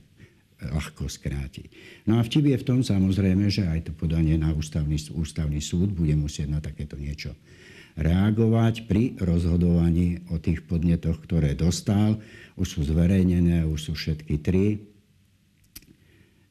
ľahko 0.64 1.12
skrátiť. 1.12 1.68
No 2.08 2.18
a 2.18 2.26
vtip 2.26 2.56
je 2.56 2.56
v 2.56 2.64
tom 2.64 2.80
samozrejme, 2.88 3.52
že 3.52 3.68
aj 3.68 3.92
to 3.92 3.92
podanie 3.92 4.40
na 4.40 4.56
ústavný, 4.56 4.96
ústavný 5.12 5.60
súd 5.60 5.92
bude 5.92 6.16
musieť 6.16 6.48
na 6.48 6.64
takéto 6.64 6.96
niečo 6.96 7.36
reagovať 8.00 8.88
pri 8.88 9.20
rozhodovaní 9.20 10.24
o 10.32 10.40
tých 10.40 10.64
podnetoch, 10.64 11.20
ktoré 11.20 11.52
dostal. 11.52 12.22
Už 12.56 12.80
sú 12.80 12.82
zverejnené, 12.88 13.68
už 13.68 13.92
sú 13.92 13.94
všetky 13.98 14.40
tri. 14.40 14.96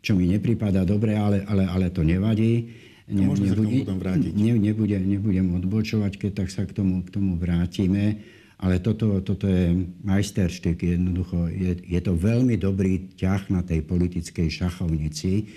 Čo 0.06 0.14
mi 0.14 0.30
nepripadá 0.30 0.86
dobre, 0.86 1.18
ale, 1.18 1.42
ale, 1.50 1.66
ale 1.66 1.90
to 1.90 2.06
nevadí. 2.06 2.70
Ne, 3.10 3.26
nebude, 3.26 3.90
ne, 4.38 4.54
nebude, 4.54 4.98
nebudem 5.02 5.58
odbočovať, 5.58 6.14
keď 6.14 6.30
tak 6.46 6.48
sa 6.54 6.62
k 6.62 6.70
tomu, 6.70 7.02
k 7.02 7.10
tomu 7.10 7.34
vrátime. 7.34 8.22
Ale 8.62 8.78
toto, 8.78 9.18
toto 9.26 9.50
je 9.50 9.74
majsterštyk, 10.06 10.78
jednoducho. 10.94 11.50
Je, 11.50 11.74
je 11.82 12.00
to 12.02 12.14
veľmi 12.14 12.54
dobrý 12.54 13.18
ťah 13.18 13.50
na 13.50 13.66
tej 13.66 13.82
politickej 13.82 14.46
šachovnici. 14.46 15.50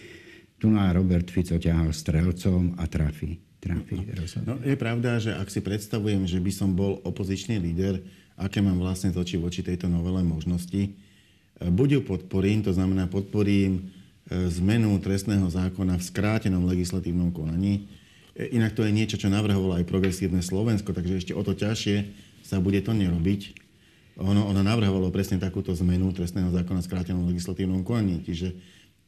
Tu 0.57 0.65
na 0.65 0.89
Robert 0.97 1.29
Fico 1.29 1.61
ťahal 1.61 1.93
strelcom 1.93 2.73
a 2.81 2.89
trafí. 2.89 3.37
trafí 3.61 4.01
no, 4.49 4.57
je 4.65 4.75
pravda, 4.75 5.21
že 5.21 5.31
ak 5.37 5.45
si 5.53 5.61
predstavujem, 5.61 6.25
že 6.25 6.41
by 6.41 6.51
som 6.51 6.73
bol 6.73 6.97
opozičný 7.05 7.61
líder, 7.61 8.01
aké 8.33 8.65
mám 8.65 8.81
vlastne 8.81 9.13
toči 9.13 9.37
voči 9.37 9.61
tejto 9.61 9.85
novele 9.85 10.25
možnosti, 10.25 10.97
buď 11.59 11.87
ju 11.91 12.01
podporím, 12.01 12.65
to 12.65 12.73
znamená 12.73 13.05
podporím 13.07 13.98
zmenu 14.29 14.93
trestného 15.01 15.49
zákona 15.49 15.97
v 15.97 16.03
skrátenom 16.05 16.69
legislatívnom 16.69 17.33
konaní. 17.33 17.89
E, 18.37 18.53
inak 18.53 18.77
to 18.77 18.85
je 18.85 18.93
niečo, 18.93 19.17
čo 19.17 19.33
navrhovalo 19.33 19.81
aj 19.81 19.89
progresívne 19.89 20.45
Slovensko, 20.45 20.93
takže 20.93 21.17
ešte 21.17 21.33
o 21.33 21.41
to 21.41 21.57
ťažšie 21.57 21.97
sa 22.45 22.61
bude 22.61 22.77
to 22.85 22.93
nerobiť. 22.93 23.57
Ono, 24.21 24.45
ono 24.51 24.61
navrhovalo 24.61 25.09
presne 25.09 25.41
takúto 25.41 25.73
zmenu 25.79 26.11
trestného 26.13 26.51
zákona 26.53 26.83
v 26.83 26.87
skrátenom 26.87 27.25
legislatívnom 27.31 27.81
konaní, 27.81 28.21
čiže, 28.21 28.53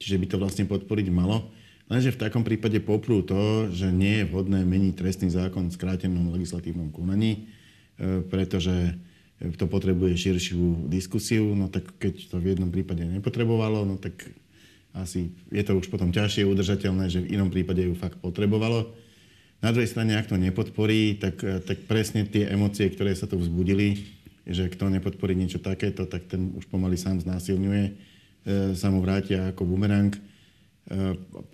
čiže 0.02 0.18
by 0.18 0.26
to 0.26 0.38
vlastne 0.42 0.66
podporiť 0.66 1.08
malo. 1.14 1.52
Lenže 1.92 2.16
v 2.16 2.22
takom 2.24 2.48
prípade 2.48 2.80
poprú 2.80 3.20
to, 3.20 3.68
že 3.70 3.92
nie 3.92 4.24
je 4.24 4.30
vhodné 4.32 4.64
meniť 4.64 4.94
trestný 4.96 5.28
zákon 5.28 5.68
v 5.68 5.76
skrátenom 5.76 6.32
legislatívnom 6.32 6.90
konaní, 6.90 7.46
e, 8.02 8.26
pretože 8.26 8.98
to 9.58 9.66
potrebuje 9.66 10.14
širšiu 10.22 10.86
diskusiu, 10.86 11.58
no 11.58 11.66
tak 11.66 11.90
keď 11.98 12.30
to 12.30 12.38
v 12.38 12.54
jednom 12.54 12.70
prípade 12.70 13.02
nepotrebovalo, 13.02 13.90
no 13.90 13.98
tak 13.98 14.14
asi 14.92 15.32
je 15.50 15.64
to 15.64 15.80
už 15.80 15.88
potom 15.88 16.12
ťažšie 16.12 16.44
udržateľné, 16.48 17.08
že 17.08 17.24
v 17.24 17.40
inom 17.40 17.48
prípade 17.48 17.80
ju 17.84 17.96
fakt 17.96 18.20
potrebovalo. 18.20 18.92
Na 19.62 19.70
druhej 19.70 19.94
strane, 19.94 20.18
ak 20.18 20.28
to 20.28 20.36
nepodporí, 20.42 21.22
tak, 21.22 21.40
eh, 21.44 21.62
tak 21.62 21.86
presne 21.86 22.28
tie 22.28 22.50
emócie, 22.50 22.90
ktoré 22.90 23.14
sa 23.14 23.30
tu 23.30 23.38
vzbudili, 23.38 24.22
že 24.48 24.70
kto 24.70 24.90
nepodporí 24.90 25.38
niečo 25.38 25.62
takéto, 25.62 26.10
tak 26.10 26.26
ten 26.26 26.54
už 26.58 26.66
pomaly 26.68 26.98
sám 26.98 27.22
znásilňuje, 27.22 27.84
e, 27.86 27.92
sa 28.74 28.90
mu 28.90 29.00
vrátia 29.00 29.54
ako 29.54 29.70
bumerang. 29.70 30.12
E, 30.12 30.20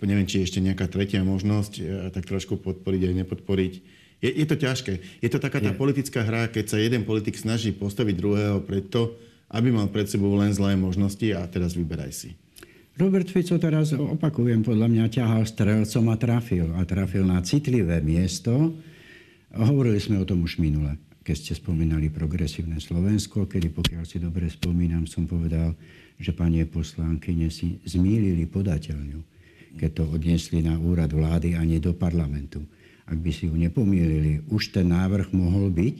neviem, 0.08 0.24
či 0.24 0.40
ešte 0.40 0.58
nejaká 0.64 0.88
tretia 0.88 1.20
možnosť, 1.20 1.72
e, 1.78 1.82
tak 2.08 2.24
trošku 2.24 2.56
podporiť 2.58 3.12
aj 3.12 3.14
nepodporiť. 3.24 3.72
Je, 4.18 4.30
je 4.34 4.46
to 4.48 4.56
ťažké. 4.56 5.20
Je 5.20 5.30
to 5.30 5.38
taká 5.38 5.60
tá 5.60 5.70
je. 5.70 5.78
politická 5.78 6.24
hra, 6.24 6.48
keď 6.50 6.64
sa 6.74 6.78
jeden 6.80 7.04
politik 7.04 7.36
snaží 7.36 7.70
postaviť 7.70 8.14
druhého 8.18 8.58
pred 8.64 8.88
to, 8.88 9.14
aby 9.52 9.68
mal 9.70 9.88
pred 9.88 10.08
sebou 10.08 10.32
len 10.36 10.50
zlé 10.52 10.74
možnosti 10.74 11.24
a 11.32 11.44
teraz 11.46 11.76
vyberaj 11.76 12.12
si. 12.12 12.30
Robert 12.98 13.30
Fico 13.30 13.54
teraz, 13.62 13.94
opakujem, 13.94 14.66
podľa 14.66 14.90
mňa 14.90 15.06
ťahal 15.06 15.46
strelcom 15.46 16.10
a 16.10 16.18
trafil. 16.18 16.66
A 16.74 16.82
trafil 16.82 17.22
na 17.22 17.38
citlivé 17.46 18.02
miesto. 18.02 18.74
Hovorili 19.54 20.02
sme 20.02 20.18
o 20.18 20.26
tom 20.26 20.42
už 20.42 20.58
minule, 20.58 20.98
keď 21.22 21.34
ste 21.38 21.52
spomínali 21.54 22.10
progresívne 22.10 22.82
Slovensko, 22.82 23.46
kedy, 23.46 23.70
pokiaľ 23.70 24.02
si 24.02 24.18
dobre 24.18 24.50
spomínam, 24.50 25.06
som 25.06 25.30
povedal, 25.30 25.78
že 26.18 26.34
pani 26.34 26.66
poslanky 26.66 27.38
si 27.54 27.78
zmýlili 27.86 28.50
podateľňu, 28.50 29.22
keď 29.78 29.90
to 29.94 30.02
odniesli 30.10 30.66
na 30.66 30.74
úrad 30.74 31.14
vlády 31.14 31.54
a 31.54 31.62
nie 31.62 31.78
do 31.78 31.94
parlamentu. 31.94 32.66
Ak 33.06 33.14
by 33.14 33.30
si 33.30 33.46
ju 33.46 33.54
nepomýlili, 33.54 34.42
už 34.50 34.74
ten 34.74 34.90
návrh 34.90 35.30
mohol 35.30 35.70
byť, 35.70 35.96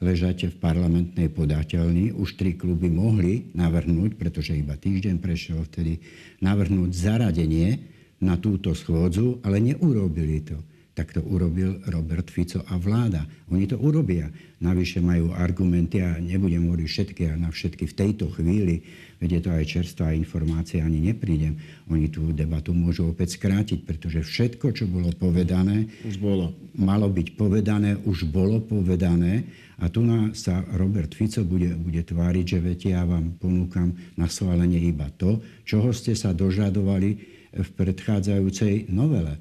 ležate 0.00 0.48
v 0.48 0.56
parlamentnej 0.56 1.28
podateľni. 1.28 2.16
Už 2.16 2.40
tri 2.40 2.56
kluby 2.56 2.88
mohli 2.88 3.52
navrhnúť, 3.52 4.16
pretože 4.16 4.56
iba 4.56 4.74
týždeň 4.74 5.20
prešiel 5.20 5.60
vtedy, 5.68 6.00
navrhnúť 6.40 6.90
zaradenie 6.90 7.78
na 8.20 8.40
túto 8.40 8.72
schôdzu, 8.72 9.40
ale 9.44 9.60
neurobili 9.60 10.44
to. 10.44 10.56
Tak 10.90 11.16
to 11.16 11.22
urobil 11.22 11.80
Robert 11.88 12.28
Fico 12.28 12.60
a 12.66 12.74
vláda. 12.76 13.24
Oni 13.48 13.64
to 13.64 13.78
urobia. 13.78 14.28
Navyše 14.60 15.00
majú 15.00 15.32
argumenty 15.32 16.02
a 16.02 16.18
nebudem 16.18 16.66
hovoriť 16.68 16.88
všetky 16.88 17.22
a 17.30 17.38
na 17.40 17.48
všetky 17.48 17.88
v 17.88 17.96
tejto 17.96 18.28
chvíli, 18.34 18.84
veď 19.20 19.30
je 19.36 19.40
to 19.44 19.50
aj 19.52 19.64
čerstvá 19.68 20.16
informácia, 20.16 20.80
ani 20.80 21.12
neprídem. 21.12 21.60
Oni 21.92 22.08
tú 22.08 22.32
debatu 22.32 22.72
môžu 22.72 23.12
opäť 23.12 23.36
skrátiť, 23.36 23.84
pretože 23.84 24.24
všetko, 24.24 24.72
čo 24.72 24.88
bolo 24.88 25.12
povedané, 25.12 25.86
už 26.08 26.16
bolo. 26.16 26.56
malo 26.74 27.06
byť 27.12 27.36
povedané, 27.36 28.00
už 28.08 28.26
bolo 28.26 28.64
povedané 28.64 29.44
a 29.80 29.88
tu 29.88 30.04
na 30.04 30.32
sa 30.36 30.64
Robert 30.76 31.12
Fico 31.12 31.44
bude, 31.44 31.72
bude 31.76 32.04
tváriť, 32.04 32.44
že 32.44 32.58
viete, 32.60 32.88
ja 32.92 33.04
vám 33.04 33.36
ponúkam 33.36 33.96
na 34.16 34.28
schválenie 34.28 34.80
iba 34.80 35.08
to, 35.16 35.40
čoho 35.68 35.92
ste 35.92 36.16
sa 36.16 36.32
dožadovali 36.36 37.10
v 37.52 37.68
predchádzajúcej 37.76 38.88
novele. 38.92 39.40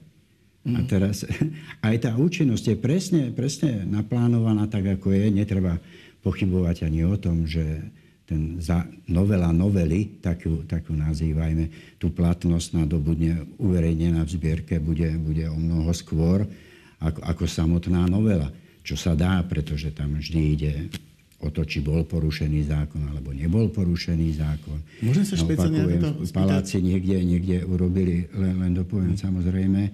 A 0.67 0.79
teraz 0.87 1.23
aj 1.87 1.95
tá 2.03 2.11
účinnosť 2.15 2.65
je 2.71 2.77
presne, 2.77 3.21
presne 3.31 3.87
naplánovaná 3.87 4.67
tak, 4.67 4.99
ako 4.99 5.15
je. 5.15 5.31
Netreba 5.31 5.79
pochybovať 6.19 6.87
ani 6.87 7.07
o 7.07 7.15
tom, 7.15 7.47
že 7.47 7.63
ten 8.29 8.61
za, 8.61 8.85
novela 9.09 9.49
novely, 9.49 10.21
takú, 10.21 10.61
takú 10.69 10.93
nazývajme, 10.93 11.97
tú 11.97 12.13
platnosť 12.13 12.85
nadobudne 12.85 13.57
uverejnená 13.57 14.21
v 14.21 14.33
zbierke 14.37 14.77
bude, 14.77 15.09
bude 15.17 15.49
o 15.49 15.57
mnoho 15.57 15.89
skôr 15.97 16.45
ako, 17.01 17.19
ako 17.25 17.43
samotná 17.49 18.05
novela 18.05 18.53
čo 18.89 18.97
sa 18.97 19.13
dá, 19.13 19.37
pretože 19.45 19.93
tam 19.93 20.17
vždy 20.17 20.41
ide 20.57 20.73
o 21.45 21.53
to, 21.53 21.61
či 21.61 21.79
bol 21.79 22.03
porušený 22.09 22.65
zákon 22.67 23.05
alebo 23.05 23.31
nebol 23.31 23.69
porušený 23.69 24.27
zákon. 24.33 24.81
Môžem 25.05 25.23
sa 25.29 25.37
špeciálne 25.37 26.01
to 26.01 26.09
spýtať? 26.25 26.33
Paláci 26.33 26.77
niekde, 26.81 27.21
niekde 27.21 27.57
urobili, 27.69 28.25
len, 28.33 28.57
len 28.59 28.73
dopoviem 28.73 29.13
samozrejme, 29.13 29.81
e, 29.87 29.91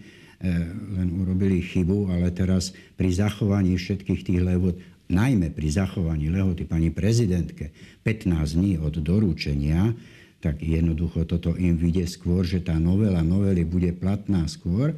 len 0.95 1.07
urobili 1.21 1.59
chybu, 1.59 2.07
ale 2.07 2.31
teraz 2.31 2.71
pri 2.95 3.11
zachovaní 3.11 3.75
všetkých 3.75 4.21
tých 4.23 4.41
lehot, 4.41 4.79
najmä 5.09 5.53
pri 5.53 5.67
zachovaní 5.69 6.29
lehoty 6.29 6.65
pani 6.65 6.89
prezidentke 6.89 7.71
15 8.01 8.57
dní 8.57 8.77
od 8.81 8.97
doručenia, 8.99 9.93
tak 10.39 10.61
jednoducho 10.61 11.25
toto 11.25 11.57
im 11.57 11.77
vyjde 11.77 12.05
skôr, 12.05 12.45
že 12.45 12.61
tá 12.61 12.77
novela 12.77 13.25
novely 13.25 13.65
bude 13.65 13.89
platná 13.97 14.45
skôr, 14.45 14.93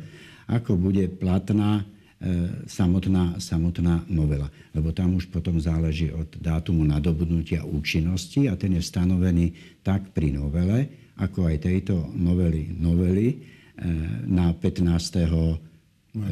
ako 0.48 0.76
bude 0.80 1.08
platná 1.20 1.88
E, 2.18 2.66
samotná, 2.66 3.38
samotná 3.38 4.02
novela. 4.10 4.50
Lebo 4.74 4.90
tam 4.90 5.22
už 5.22 5.30
potom 5.30 5.62
záleží 5.62 6.10
od 6.10 6.26
dátumu 6.42 6.82
nadobudnutia 6.82 7.62
účinnosti 7.62 8.50
a 8.50 8.58
ten 8.58 8.74
je 8.74 8.82
stanovený 8.82 9.54
tak 9.86 10.18
pri 10.18 10.34
novele, 10.34 11.14
ako 11.14 11.46
aj 11.46 11.70
tejto 11.70 12.10
novely, 12.18 12.74
novely 12.74 13.28
e, 13.30 13.36
na 14.26 14.50
15. 14.50 15.30
E, 15.30 15.30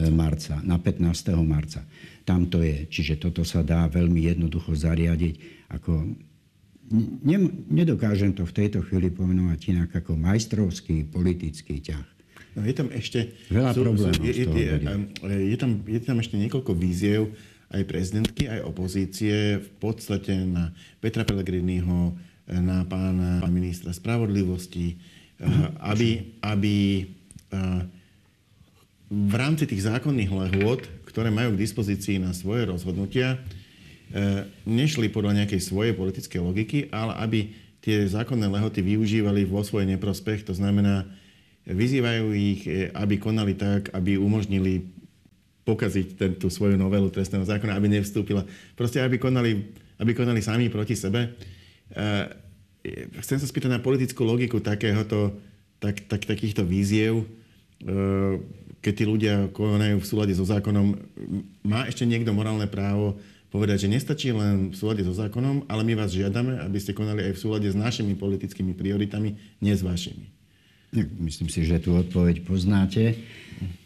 marca. 0.09 0.57
Na 0.65 0.81
15. 0.81 1.05
marca. 1.45 1.85
Tam 2.25 2.49
to 2.49 2.65
je. 2.65 2.89
Čiže 2.89 3.21
toto 3.21 3.45
sa 3.45 3.61
dá 3.61 3.85
veľmi 3.85 4.25
jednoducho 4.25 4.73
zariadiť 4.73 5.67
ako 5.69 6.17
nedokážem 7.69 8.37
to 8.37 8.45
v 8.45 8.53
tejto 8.53 8.85
chvíli 8.85 9.09
pomenovať 9.09 9.59
inak 9.73 9.89
ako 9.97 10.13
majstrovský 10.13 11.09
politický 11.09 11.81
ťah. 11.81 12.07
No 12.55 12.63
je 12.63 12.73
tam 12.77 12.87
ešte... 12.93 13.33
Veľa 13.49 13.71
sú, 13.73 13.81
problémov 13.83 14.21
je, 14.21 14.31
je, 14.31 14.45
je, 14.47 15.37
je, 15.49 15.57
tam, 15.57 15.81
je 15.83 15.99
tam 15.99 16.17
ešte 16.21 16.37
niekoľko 16.37 16.71
víziev 16.77 17.33
aj 17.73 17.83
prezidentky, 17.89 18.47
aj 18.47 18.61
opozície 18.63 19.59
v 19.59 19.69
podstate 19.81 20.45
na 20.45 20.71
Petra 21.01 21.25
Pellegriniho, 21.25 22.13
na 22.45 22.85
pána 22.85 23.41
ministra 23.49 23.89
spravodlivosti, 23.89 24.95
mm. 25.41 25.81
aby, 25.81 26.37
aby 26.45 26.75
v 29.09 29.33
rámci 29.37 29.69
tých 29.69 29.85
zákonných 29.85 30.31
lehôd, 30.33 30.81
ktoré 31.05 31.29
majú 31.29 31.53
k 31.53 31.61
dispozícii 31.61 32.17
na 32.17 32.33
svoje 32.33 32.65
rozhodnutia, 32.65 33.37
nešli 34.65 35.09
podľa 35.09 35.43
nejakej 35.43 35.61
svojej 35.61 35.93
politickej 35.97 36.41
logiky, 36.41 36.77
ale 36.93 37.13
aby 37.21 37.39
tie 37.85 38.05
zákonné 38.09 38.49
lehoty 38.49 38.81
využívali 38.81 39.45
vo 39.45 39.61
svoj 39.61 39.85
neprospech. 39.85 40.45
To 40.49 40.57
znamená, 40.57 41.05
vyzývajú 41.69 42.25
ich, 42.33 42.61
e, 42.65 42.89
aby 42.93 43.17
konali 43.17 43.53
tak, 43.57 43.93
aby 43.93 44.17
umožnili 44.17 44.89
pokaziť 45.65 46.37
tú 46.37 46.49
svoju 46.49 46.77
novelu 46.77 47.09
trestného 47.09 47.41
zákona, 47.41 47.73
aby 47.73 47.89
nevstúpila. 47.89 48.45
Proste, 48.77 49.01
aby 49.01 49.17
konali, 49.17 49.69
aby 49.97 50.13
konali 50.13 50.41
sami 50.41 50.69
proti 50.69 50.93
sebe. 50.93 51.33
E, 51.93 52.89
chcem 53.21 53.41
sa 53.41 53.49
spýtať 53.49 53.69
na 53.73 53.81
politickú 53.81 54.21
logiku 54.25 54.61
takéhoto, 54.61 55.33
tak, 55.81 56.05
tak, 56.05 56.25
takýchto 56.25 56.61
víziev, 56.65 57.21
e, 57.21 57.25
keď 58.85 58.93
tí 58.93 59.03
ľudia 59.09 59.49
konajú 59.49 59.97
v 59.97 60.05
súlade 60.05 60.37
so 60.37 60.45
zákonom. 60.45 60.93
Má 61.65 61.89
ešte 61.89 62.05
niekto 62.05 62.29
morálne 62.37 62.69
právo 62.69 63.17
povedať, 63.49 63.89
že 63.89 63.93
nestačí 63.97 64.29
len 64.29 64.69
v 64.69 64.75
súlade 64.77 65.01
so 65.01 65.09
zákonom, 65.09 65.65
ale 65.65 65.81
my 65.81 65.97
vás 65.97 66.13
žiadame, 66.13 66.61
aby 66.61 66.77
ste 66.77 66.93
konali 66.93 67.25
aj 67.25 67.33
v 67.33 67.41
súlade 67.41 67.65
s 67.65 67.73
našimi 67.73 68.13
politickými 68.13 68.77
prioritami, 68.77 69.57
nie 69.57 69.73
s 69.73 69.81
vašimi. 69.81 70.29
Myslím 71.17 71.49
si, 71.49 71.65
že 71.65 71.81
tú 71.81 71.97
odpoveď 71.97 72.45
poznáte. 72.45 73.17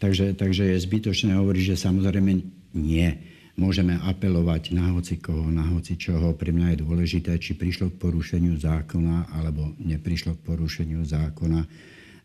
Takže, 0.02 0.36
takže 0.36 0.76
je 0.76 0.84
zbytočné 0.84 1.32
hovoriť, 1.32 1.74
že 1.74 1.80
samozrejme 1.80 2.30
nie. 2.76 3.08
Môžeme 3.56 3.96
apelovať 4.04 4.76
na 4.76 4.92
hoci 4.94 5.16
koho, 5.16 5.48
na 5.48 5.64
hoci 5.74 5.96
čoho. 5.96 6.36
Pre 6.36 6.52
mňa 6.52 6.76
je 6.76 6.82
dôležité, 6.84 7.32
či 7.40 7.56
prišlo 7.56 7.94
k 7.94 8.00
porušeniu 8.04 8.60
zákona, 8.60 9.32
alebo 9.32 9.74
neprišlo 9.80 10.36
k 10.38 10.44
porušeniu 10.44 11.02
zákona. 11.08 11.60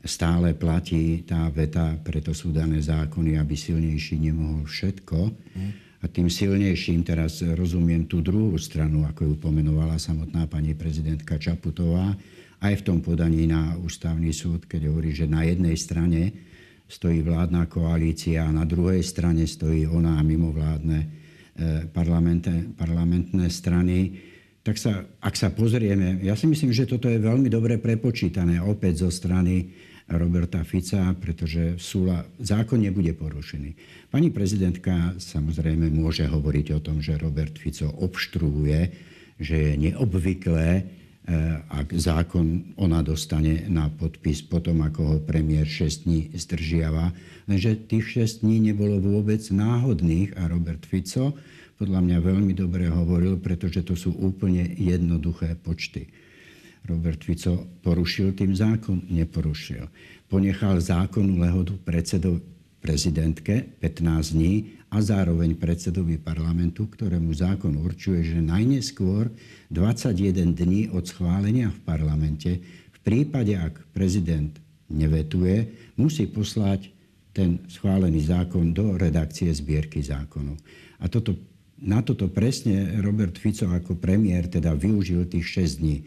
Stále 0.03 0.53
platí 0.53 1.23
tá 1.23 1.49
veta, 1.49 1.97
preto 2.01 2.33
sú 2.33 2.51
dané 2.51 2.81
zákony, 2.83 3.39
aby 3.39 3.55
silnejší 3.57 4.19
nemohol 4.21 4.67
všetko. 4.67 5.17
A 6.01 6.05
tým 6.05 6.29
silnejším 6.29 7.01
teraz 7.01 7.41
rozumiem 7.41 8.05
tú 8.05 8.21
druhú 8.21 8.53
stranu, 8.61 9.07
ako 9.09 9.33
ju 9.33 9.35
pomenovala 9.41 9.97
samotná 9.97 10.45
pani 10.45 10.77
prezidentka 10.77 11.41
Čaputová, 11.41 12.13
aj 12.61 12.73
v 12.81 12.85
tom 12.85 13.01
podaní 13.01 13.49
na 13.49 13.73
ústavný 13.81 14.29
súd, 14.29 14.69
keď 14.69 14.93
hovorí, 14.93 15.13
že 15.13 15.25
na 15.25 15.41
jednej 15.41 15.73
strane 15.73 16.33
stojí 16.85 17.25
vládna 17.25 17.65
koalícia 17.65 18.45
a 18.45 18.53
na 18.53 18.65
druhej 18.65 19.01
strane 19.01 19.49
stojí 19.49 19.89
ona 19.89 20.21
a 20.21 20.25
mimovládne 20.25 20.99
e, 21.01 21.07
parlamentné 22.77 23.47
strany, 23.49 24.13
tak 24.65 24.81
sa, 24.81 25.05
ak 25.21 25.37
sa 25.37 25.53
pozrieme, 25.53 26.17
ja 26.25 26.33
si 26.33 26.49
myslím, 26.49 26.73
že 26.73 26.89
toto 26.89 27.05
je 27.05 27.21
veľmi 27.21 27.45
dobre 27.53 27.77
prepočítané 27.77 28.57
opäť 28.65 29.05
zo 29.05 29.09
strany 29.13 29.69
Roberta 30.09 30.65
Fica, 30.65 31.13
pretože 31.13 31.77
súla, 31.77 32.25
zákon 32.41 32.81
nebude 32.81 33.13
porušený. 33.13 33.77
Pani 34.09 34.33
prezidentka 34.33 35.13
samozrejme 35.21 35.93
môže 35.93 36.25
hovoriť 36.25 36.67
o 36.73 36.79
tom, 36.81 36.97
že 36.97 37.21
Robert 37.21 37.53
Fico 37.61 37.93
obštruuje, 37.93 38.89
že 39.37 39.55
je 39.55 39.73
neobvyklé, 39.77 40.69
Eh, 41.25 41.57
ak 41.73 41.89
zákon 41.89 42.77
ona 42.77 43.01
dostane 43.01 43.65
na 43.65 43.89
podpis 43.89 44.45
potom, 44.45 44.85
ako 44.85 45.01
ho 45.01 45.17
premiér 45.25 45.65
6 45.65 46.05
dní 46.05 46.29
zdržiava. 46.37 47.17
Lenže 47.49 47.81
tých 47.89 48.29
6 48.29 48.45
dní 48.45 48.61
nebolo 48.61 49.01
vôbec 49.01 49.41
náhodných 49.49 50.37
a 50.37 50.45
Robert 50.45 50.85
Fico 50.85 51.33
podľa 51.75 51.99
mňa 51.99 52.17
veľmi 52.23 52.53
dobre 52.55 52.87
hovoril, 52.87 53.39
pretože 53.39 53.83
to 53.83 53.99
sú 53.99 54.15
úplne 54.15 54.63
jednoduché 54.79 55.59
počty. 55.59 56.07
Robert 56.85 57.19
Fico 57.25 57.81
porušil 57.81 58.37
tým 58.37 58.53
zákon? 58.53 59.03
Neporušil. 59.09 59.89
Ponechal 60.29 60.77
zákonnú 60.79 61.41
lehodu 61.41 61.73
predsedovi 61.81 62.55
prezidentke 62.85 63.81
15 63.81 64.37
dní 64.37 64.53
a 64.93 65.01
zároveň 65.01 65.57
predsedovi 65.57 66.21
parlamentu, 66.21 66.85
ktorému 66.85 67.33
zákon 67.33 67.73
určuje, 67.81 68.21
že 68.21 68.45
najneskôr 68.45 69.33
21 69.73 70.53
dní 70.53 70.93
od 70.93 71.09
schválenia 71.09 71.73
v 71.73 71.79
parlamente 71.81 72.51
v 72.93 72.97
prípade, 73.01 73.57
ak 73.57 73.89
prezident 73.89 74.53
nevetuje, 74.93 75.65
musí 75.97 76.29
poslať 76.29 76.93
ten 77.33 77.65
schválený 77.65 78.21
zákon 78.29 78.69
do 78.69 78.93
redakcie 78.93 79.49
zbierky 79.49 80.05
zákonov. 80.05 80.61
A 81.01 81.09
toto, 81.09 81.33
na 81.81 81.99
toto 81.99 82.31
presne 82.31 83.03
Robert 83.03 83.35
Fico 83.35 83.67
ako 83.67 83.99
premiér 83.99 84.47
teda 84.47 84.71
využil 84.75 85.27
tých 85.27 85.67
6 85.67 85.83
dní. 85.83 85.97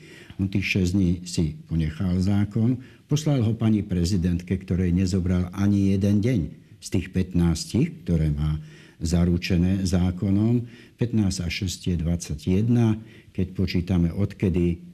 On 0.41 0.49
tých 0.49 0.81
6 0.81 0.97
dní 0.97 1.11
si 1.29 1.61
ponechal 1.69 2.17
zákon, 2.25 2.81
poslal 3.05 3.45
ho 3.45 3.53
pani 3.53 3.85
prezidentke, 3.85 4.57
ktorej 4.57 4.97
nezobral 4.97 5.53
ani 5.53 5.93
jeden 5.93 6.25
deň 6.25 6.41
z 6.81 6.89
tých 6.89 7.13
15, 7.13 8.05
ktoré 8.07 8.33
má 8.33 8.57
zaručené 8.99 9.85
zákonom. 9.85 10.65
15 10.97 11.45
a 11.45 11.49
6 11.51 11.91
je 11.91 11.97
21. 12.01 13.35
Keď 13.37 13.47
počítame 13.55 14.09
odkedy 14.11 14.89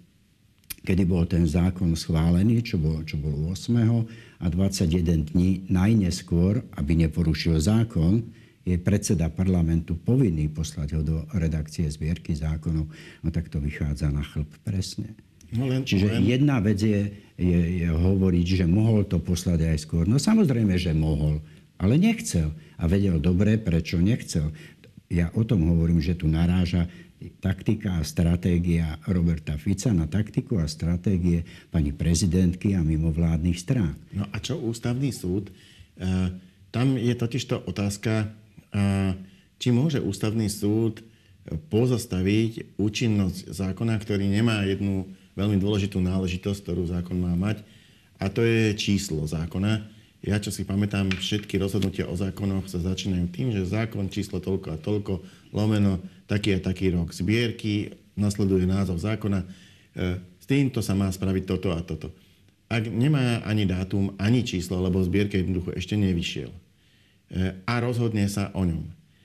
kedy 0.85 1.09
bol 1.09 1.25
ten 1.25 1.49
zákon 1.49 1.97
schválený, 1.97 2.61
čo 2.61 2.77
bolo, 2.77 3.01
čo 3.09 3.17
bolo 3.17 3.57
8. 3.57 3.73
a 4.45 4.47
21 4.53 5.33
dní 5.33 5.65
najneskôr, 5.73 6.61
aby 6.77 7.09
neporušil 7.09 7.57
zákon, 7.57 8.21
je 8.64 8.81
predseda 8.81 9.29
parlamentu 9.29 9.94
povinný 9.94 10.48
poslať 10.48 10.88
ho 10.96 11.03
do 11.05 11.16
redakcie 11.37 11.85
zbierky 11.87 12.33
zákonov, 12.33 12.88
no 13.20 13.29
tak 13.29 13.53
to 13.53 13.61
vychádza 13.61 14.09
na 14.09 14.24
chlb 14.24 14.48
presne. 14.64 15.12
No 15.55 15.70
len, 15.70 15.87
Čiže 15.87 16.09
len... 16.11 16.24
jedna 16.24 16.59
vec 16.59 16.83
je, 16.83 17.12
je, 17.38 17.61
je 17.85 17.88
hovoriť, 17.92 18.64
že 18.64 18.66
mohol 18.66 19.07
to 19.07 19.22
poslať 19.22 19.70
aj 19.70 19.79
skôr. 19.87 20.05
No 20.09 20.18
samozrejme, 20.18 20.74
že 20.74 20.90
mohol. 20.96 21.38
Ale 21.79 21.94
nechcel. 21.94 22.50
A 22.81 22.90
vedel 22.90 23.22
dobre, 23.22 23.55
prečo 23.61 24.03
nechcel. 24.03 24.50
Ja 25.07 25.31
o 25.37 25.46
tom 25.46 25.70
hovorím, 25.70 26.03
že 26.03 26.18
tu 26.18 26.27
naráža 26.27 26.90
taktika 27.38 28.00
a 28.00 28.07
stratégia 28.07 29.00
Roberta 29.09 29.57
Fica 29.57 29.94
na 29.94 30.11
taktiku 30.11 30.61
a 30.61 30.66
stratégie 30.68 31.46
pani 31.70 31.94
prezidentky 31.94 32.77
a 32.77 32.85
mimovládnych 32.85 33.57
strán. 33.57 33.96
No 34.12 34.29
a 34.29 34.37
čo 34.42 34.61
ústavný 34.61 35.14
súd? 35.14 35.48
E, 35.48 35.53
tam 36.68 36.98
je 36.98 37.14
totižto 37.14 37.64
otázka, 37.64 38.12
e, 38.12 38.43
či 39.59 39.69
môže 39.71 40.03
ústavný 40.03 40.51
súd 40.51 41.01
pozastaviť 41.71 42.77
účinnosť 42.81 43.53
zákona, 43.53 44.01
ktorý 44.01 44.27
nemá 44.27 44.65
jednu 44.65 45.09
veľmi 45.37 45.61
dôležitú 45.61 46.01
náležitosť, 46.01 46.61
ktorú 46.65 46.89
zákon 46.89 47.17
má 47.21 47.37
mať, 47.37 47.61
a 48.23 48.31
to 48.31 48.47
je 48.47 48.73
číslo 48.79 49.27
zákona. 49.27 49.85
Ja, 50.25 50.41
čo 50.41 50.49
si 50.49 50.65
pamätám, 50.65 51.13
všetky 51.13 51.61
rozhodnutia 51.61 52.09
o 52.09 52.17
zákonoch 52.17 52.65
sa 52.71 52.81
začínajú 52.81 53.27
tým, 53.29 53.53
že 53.53 53.69
zákon 53.69 54.09
číslo 54.09 54.41
toľko 54.41 54.69
a 54.73 54.81
toľko, 54.81 55.13
lomeno, 55.53 56.01
taký 56.25 56.57
a 56.57 56.65
taký 56.65 56.97
rok 56.97 57.13
zbierky, 57.13 57.93
nasleduje 58.17 58.65
názov 58.65 59.05
zákona. 59.05 59.45
E, 59.45 59.47
s 60.41 60.47
týmto 60.49 60.81
sa 60.81 60.97
má 60.97 61.13
spraviť 61.13 61.45
toto 61.45 61.77
a 61.77 61.85
toto. 61.85 62.09
Ak 62.73 62.89
nemá 62.89 63.45
ani 63.45 63.69
dátum, 63.69 64.17
ani 64.17 64.41
číslo, 64.49 64.81
lebo 64.81 65.05
zbierka 65.05 65.37
jednoducho 65.37 65.77
ešte 65.77 66.01
nevyšiel 66.01 66.63
a 67.65 67.75
rozhodne 67.81 68.27
sa 68.29 68.53
o 68.53 68.63
ňom. 68.63 68.85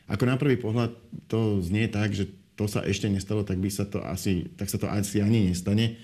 Ako 0.09 0.25
na 0.25 0.39
prvý 0.39 0.57
pohľad 0.57 0.95
to 1.29 1.61
znie 1.61 1.91
tak, 1.91 2.15
že 2.15 2.31
to 2.57 2.65
sa 2.65 2.83
ešte 2.83 3.07
nestalo, 3.07 3.45
tak, 3.45 3.61
by 3.61 3.69
sa 3.71 3.85
to 3.87 4.01
asi, 4.03 4.49
tak 4.57 4.67
sa 4.67 4.81
to 4.81 4.89
asi 4.89 5.21
ani 5.21 5.51
nestane 5.51 5.99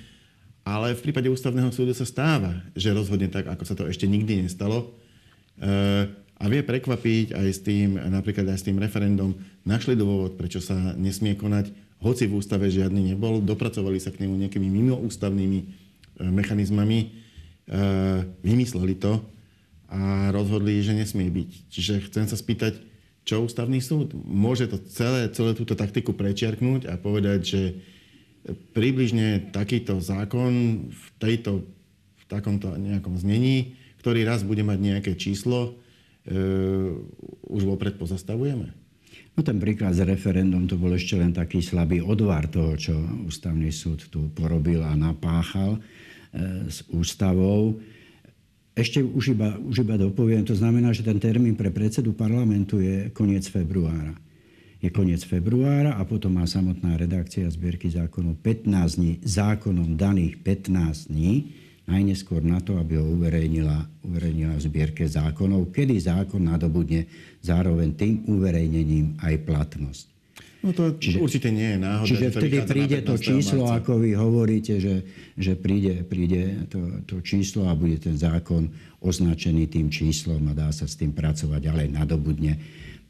ale 0.66 0.98
v 0.98 1.04
prípade 1.06 1.30
ústavného 1.30 1.70
súdu 1.70 1.94
sa 1.94 2.10
stáva, 2.10 2.58
že 2.74 2.90
rozhodne 2.90 3.30
tak, 3.30 3.46
ako 3.46 3.64
sa 3.70 3.78
to 3.78 3.86
ešte 3.86 4.10
nikdy 4.10 4.42
nestalo. 4.42 4.98
E, 5.62 5.70
a 6.36 6.46
vie 6.50 6.66
prekvapiť 6.66 7.38
aj 7.38 7.48
s 7.54 7.62
tým, 7.62 8.02
napríklad 8.02 8.50
aj 8.50 8.60
s 8.60 8.66
tým 8.66 8.82
referendum, 8.82 9.38
našli 9.62 9.94
dôvod, 9.94 10.34
prečo 10.42 10.58
sa 10.58 10.98
nesmie 10.98 11.38
konať, 11.38 11.70
hoci 12.02 12.26
v 12.26 12.42
ústave 12.42 12.66
žiadny 12.74 13.14
nebol, 13.14 13.46
dopracovali 13.46 14.02
sa 14.02 14.10
k 14.10 14.26
nemu 14.26 14.42
nejakými 14.42 14.66
mimoústavnými 14.66 15.60
e, 15.62 15.66
mechanizmami, 16.34 17.00
e, 17.00 17.08
vymysleli 18.42 18.98
to 18.98 19.22
a 19.90 20.34
rozhodli, 20.34 20.82
že 20.82 20.98
nesmie 20.98 21.30
byť. 21.30 21.50
Čiže 21.70 21.94
chcem 22.10 22.26
sa 22.26 22.38
spýtať, 22.38 22.82
čo 23.26 23.42
ústavný 23.42 23.82
súd? 23.82 24.14
Môže 24.14 24.70
to 24.70 24.78
celé, 24.86 25.30
celé 25.34 25.58
túto 25.58 25.74
taktiku 25.74 26.14
prečiarknúť 26.14 26.86
a 26.90 26.98
povedať, 26.98 27.40
že 27.42 27.62
približne 28.78 29.50
takýto 29.50 29.98
zákon 29.98 30.86
v, 30.94 31.06
tejto, 31.18 31.66
v 32.22 32.24
takomto 32.30 32.70
nejakom 32.78 33.18
znení, 33.18 33.74
ktorý 34.06 34.22
raz 34.22 34.46
bude 34.46 34.62
mať 34.62 34.78
nejaké 34.78 35.12
číslo, 35.18 35.74
e, 36.30 36.34
už 37.50 37.62
vopred 37.66 37.98
pozastavujeme? 37.98 38.70
No 39.36 39.44
ten 39.44 39.60
príklad 39.60 39.98
s 39.98 40.06
referendum 40.06 40.64
to 40.70 40.80
bol 40.80 40.94
ešte 40.96 41.20
len 41.20 41.36
taký 41.36 41.60
slabý 41.60 42.00
odvar 42.00 42.48
toho, 42.48 42.78
čo 42.80 42.96
ústavný 43.26 43.68
súd 43.68 44.08
tu 44.08 44.32
porobil 44.32 44.80
a 44.86 44.94
napáchal 44.94 45.76
e, 45.76 45.80
s 46.70 46.86
ústavou. 46.94 47.82
Ešte 48.76 49.00
už 49.00 49.40
iba, 49.40 49.56
už 49.56 49.88
iba 49.88 49.96
dopoviem, 49.96 50.44
to 50.44 50.52
znamená, 50.52 50.92
že 50.92 51.08
ten 51.08 51.16
termín 51.16 51.56
pre 51.56 51.72
predsedu 51.72 52.12
parlamentu 52.12 52.84
je 52.84 53.08
koniec 53.16 53.48
februára. 53.48 54.12
Je 54.84 54.92
koniec 54.92 55.24
februára 55.24 55.96
a 55.96 56.04
potom 56.04 56.36
má 56.36 56.44
samotná 56.44 57.00
redakcia 57.00 57.48
zbierky 57.48 57.88
zákonov 57.88 58.36
15 58.44 59.00
dní, 59.00 59.14
zákonom 59.24 59.96
daných 59.96 60.44
15 60.44 61.08
dní, 61.08 61.56
najneskôr 61.88 62.44
na 62.44 62.60
to, 62.60 62.76
aby 62.76 63.00
ho 63.00 63.06
uverejnila, 63.16 63.88
uverejnila 64.04 64.60
v 64.60 64.66
zbierke 64.68 65.08
zákonov, 65.08 65.72
kedy 65.72 65.96
zákon 65.96 66.44
nadobudne 66.44 67.08
zároveň 67.40 67.96
tým 67.96 68.14
uverejnením 68.28 69.16
aj 69.24 69.34
platnosť. 69.48 70.15
No 70.66 70.74
to 70.74 70.98
čiže, 70.98 71.22
určite 71.22 71.54
nie 71.54 71.78
je 71.78 71.80
náhoda. 71.80 72.10
Čiže 72.10 72.28
vtedy 72.34 72.58
príde 72.66 72.98
to 73.06 73.22
číslo, 73.22 73.70
marca. 73.70 73.86
ako 73.86 73.92
vy 74.02 74.12
hovoríte, 74.18 74.82
že, 74.82 75.06
že 75.38 75.54
príde, 75.54 76.02
príde 76.02 76.66
to, 76.74 77.06
to 77.06 77.22
číslo 77.22 77.70
a 77.70 77.78
bude 77.78 78.02
ten 78.02 78.18
zákon 78.18 78.74
označený 78.98 79.70
tým 79.70 79.94
číslom 79.94 80.42
a 80.50 80.58
dá 80.58 80.74
sa 80.74 80.90
s 80.90 80.98
tým 80.98 81.14
pracovať, 81.14 81.62
ale 81.70 81.86
nadobudne 81.86 82.58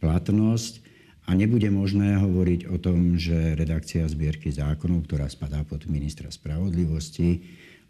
platnosť. 0.04 0.84
A 1.26 1.34
nebude 1.34 1.72
možné 1.72 2.20
hovoriť 2.20 2.70
o 2.70 2.78
tom, 2.78 3.16
že 3.16 3.56
redakcia 3.56 4.04
zbierky 4.06 4.52
zákonov, 4.52 5.08
ktorá 5.08 5.26
spadá 5.32 5.64
pod 5.64 5.88
ministra 5.88 6.28
spravodlivosti, 6.30 7.42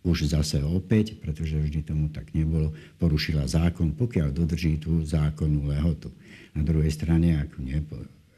už 0.05 0.29
zase 0.29 0.61
opäť, 0.61 1.17
pretože 1.17 1.57
vždy 1.57 1.81
tomu 1.81 2.13
tak 2.13 2.29
nebolo, 2.37 2.71
porušila 3.01 3.49
zákon, 3.49 3.97
pokiaľ 3.97 4.29
dodrží 4.29 4.77
tú 4.77 5.01
zákonnú 5.01 5.73
lehotu. 5.73 6.13
Na 6.53 6.61
druhej 6.61 6.93
strane, 6.93 7.41
ak 7.41 7.57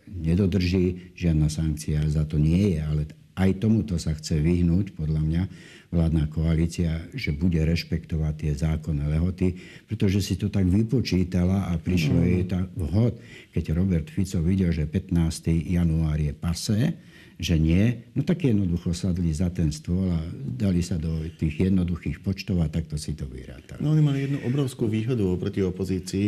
nedodrží, 0.09 1.13
žiadna 1.13 1.51
sankcia 1.51 2.03
za 2.07 2.23
to 2.23 2.39
nie 2.39 2.75
je, 2.75 2.79
ale 2.81 3.01
aj 3.37 3.61
tomuto 3.61 4.01
sa 4.01 4.17
chce 4.17 4.41
vyhnúť, 4.41 4.97
podľa 4.97 5.21
mňa, 5.21 5.43
vládna 5.87 6.27
koalícia, 6.27 7.07
že 7.15 7.31
bude 7.31 7.63
rešpektovať 7.63 8.33
tie 8.35 8.51
zákonné 8.57 9.07
lehoty, 9.07 9.55
pretože 9.87 10.19
si 10.19 10.33
to 10.35 10.51
tak 10.51 10.67
vypočítala 10.67 11.71
a 11.71 11.79
prišlo 11.79 12.19
jej 12.27 12.43
tak 12.43 12.67
vhod, 12.75 13.15
keď 13.55 13.71
Robert 13.71 14.07
Fico 14.11 14.43
videl, 14.43 14.75
že 14.75 14.83
15. 14.83 15.13
január 15.63 16.19
je 16.19 16.33
pase, 16.35 16.79
že 17.37 17.55
nie, 17.55 18.09
no 18.17 18.25
tak 18.25 18.49
jednoducho 18.49 18.97
sadli 18.97 19.29
za 19.29 19.53
ten 19.53 19.69
stôl 19.69 20.09
a 20.09 20.19
dali 20.33 20.81
sa 20.81 20.97
do 20.97 21.21
tých 21.37 21.69
jednoduchých 21.69 22.25
počtov 22.25 22.65
a 22.65 22.67
takto 22.67 22.97
si 22.97 23.13
to 23.13 23.29
vyrátali. 23.29 23.79
No 23.79 23.93
oni 23.93 24.01
mali 24.01 24.25
jednu 24.25 24.41
obrovskú 24.43 24.89
výhodu 24.89 25.21
oproti 25.21 25.61
opozícii, 25.61 26.27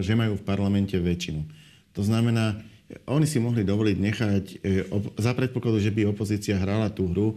že 0.00 0.12
majú 0.16 0.40
v 0.40 0.46
parlamente 0.48 0.96
väčšinu. 0.96 1.44
To 1.92 2.02
znamená, 2.02 2.58
oni 2.88 3.26
si 3.28 3.36
mohli 3.36 3.68
dovoliť 3.68 3.96
nechať, 4.00 4.44
e, 4.64 4.82
za 5.20 5.32
predpokladu, 5.36 5.76
že 5.76 5.92
by 5.92 6.08
opozícia 6.08 6.56
hrala 6.56 6.88
tú 6.88 7.12
hru, 7.12 7.28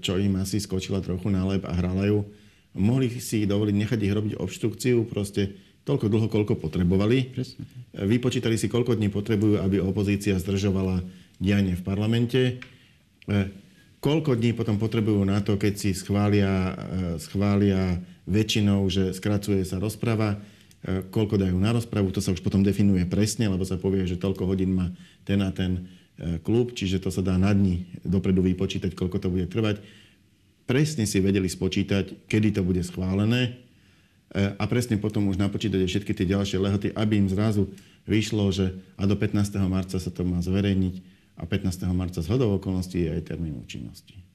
čo 0.00 0.16
im 0.16 0.40
asi 0.40 0.56
skočila 0.56 1.04
trochu 1.04 1.28
na 1.28 1.44
lep 1.44 1.68
a 1.68 1.76
hrala 1.76 2.08
ju, 2.08 2.24
mohli 2.72 3.12
si 3.20 3.44
dovoliť 3.44 3.74
nechať 3.76 3.98
ich 4.00 4.12
robiť 4.16 4.32
obštrukciu 4.40 5.04
proste 5.04 5.52
toľko 5.84 6.08
dlho, 6.08 6.28
koľko 6.32 6.56
potrebovali. 6.56 7.36
Presne. 7.36 7.62
Vypočítali 7.94 8.56
si, 8.56 8.66
koľko 8.66 8.96
dní 8.96 9.12
potrebujú, 9.12 9.60
aby 9.60 9.80
opozícia 9.80 10.40
zdržovala 10.40 11.04
dianie 11.36 11.76
v 11.76 11.84
parlamente. 11.84 12.40
E, 13.28 13.52
koľko 14.00 14.40
dní 14.40 14.56
potom 14.56 14.80
potrebujú 14.80 15.20
na 15.28 15.44
to, 15.44 15.60
keď 15.60 15.74
si 15.76 15.92
schvália, 15.92 16.76
schvália 17.20 18.00
väčšinou, 18.24 18.88
že 18.88 19.12
skracuje 19.12 19.64
sa 19.68 19.76
rozprava, 19.76 20.36
E, 20.36 20.55
koľko 20.86 21.34
dajú 21.34 21.56
na 21.58 21.74
rozpravu, 21.74 22.14
to 22.14 22.22
sa 22.22 22.30
už 22.30 22.40
potom 22.40 22.62
definuje 22.62 23.02
presne, 23.10 23.50
lebo 23.50 23.66
sa 23.66 23.74
povie, 23.74 24.06
že 24.06 24.20
toľko 24.20 24.46
hodín 24.46 24.70
má 24.70 24.94
ten 25.26 25.42
a 25.42 25.50
ten 25.50 25.90
e, 26.14 26.38
klub, 26.38 26.70
čiže 26.78 27.02
to 27.02 27.10
sa 27.10 27.26
dá 27.26 27.34
na 27.34 27.50
dní 27.50 27.90
dopredu 28.06 28.38
vypočítať, 28.46 28.94
koľko 28.94 29.18
to 29.18 29.28
bude 29.32 29.50
trvať. 29.50 29.82
Presne 30.66 31.02
si 31.06 31.18
vedeli 31.18 31.50
spočítať, 31.50 32.30
kedy 32.30 32.54
to 32.54 32.62
bude 32.62 32.82
schválené 32.86 33.58
e, 34.30 34.54
a 34.54 34.64
presne 34.70 34.94
potom 35.02 35.26
už 35.26 35.42
napočítať 35.42 35.82
všetky 35.82 36.14
tie 36.14 36.26
ďalšie 36.30 36.62
lehoty, 36.62 36.88
aby 36.94 37.18
im 37.18 37.26
zrazu 37.26 37.66
vyšlo, 38.06 38.54
že 38.54 38.78
a 38.94 39.10
do 39.10 39.18
15. 39.18 39.58
marca 39.66 39.98
sa 39.98 40.10
to 40.14 40.22
má 40.22 40.38
zverejniť 40.38 40.94
a 41.36 41.44
15. 41.50 41.82
marca 41.90 42.22
z 42.22 42.30
hodov 42.30 42.62
okolností 42.62 43.06
je 43.06 43.10
aj 43.10 43.26
termín 43.26 43.58
účinnosti. 43.58 44.25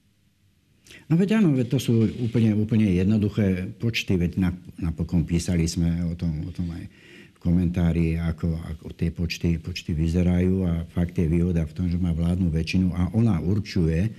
No 1.08 1.16
veď 1.16 1.42
áno, 1.42 1.52
veď 1.52 1.76
to 1.76 1.78
sú 1.80 1.94
úplne, 2.24 2.56
úplne 2.56 2.88
jednoduché 2.88 3.68
počty, 3.76 4.16
veď 4.16 4.38
napokon 4.80 5.24
písali 5.24 5.68
sme 5.68 6.04
o 6.08 6.14
tom, 6.16 6.44
o 6.48 6.52
tom 6.52 6.68
aj 6.72 6.84
v 7.32 7.38
komentári, 7.40 8.16
ako, 8.16 8.54
ako 8.54 8.86
tie 8.94 9.10
počty, 9.10 9.58
počty 9.58 9.92
vyzerajú 9.92 10.64
a 10.68 10.86
fakt 10.92 11.18
je 11.18 11.26
výhoda 11.26 11.64
v 11.66 11.74
tom, 11.74 11.86
že 11.90 11.98
má 11.98 12.14
vládnu 12.14 12.48
väčšinu 12.48 12.94
a 12.94 13.12
ona 13.12 13.40
určuje 13.42 14.12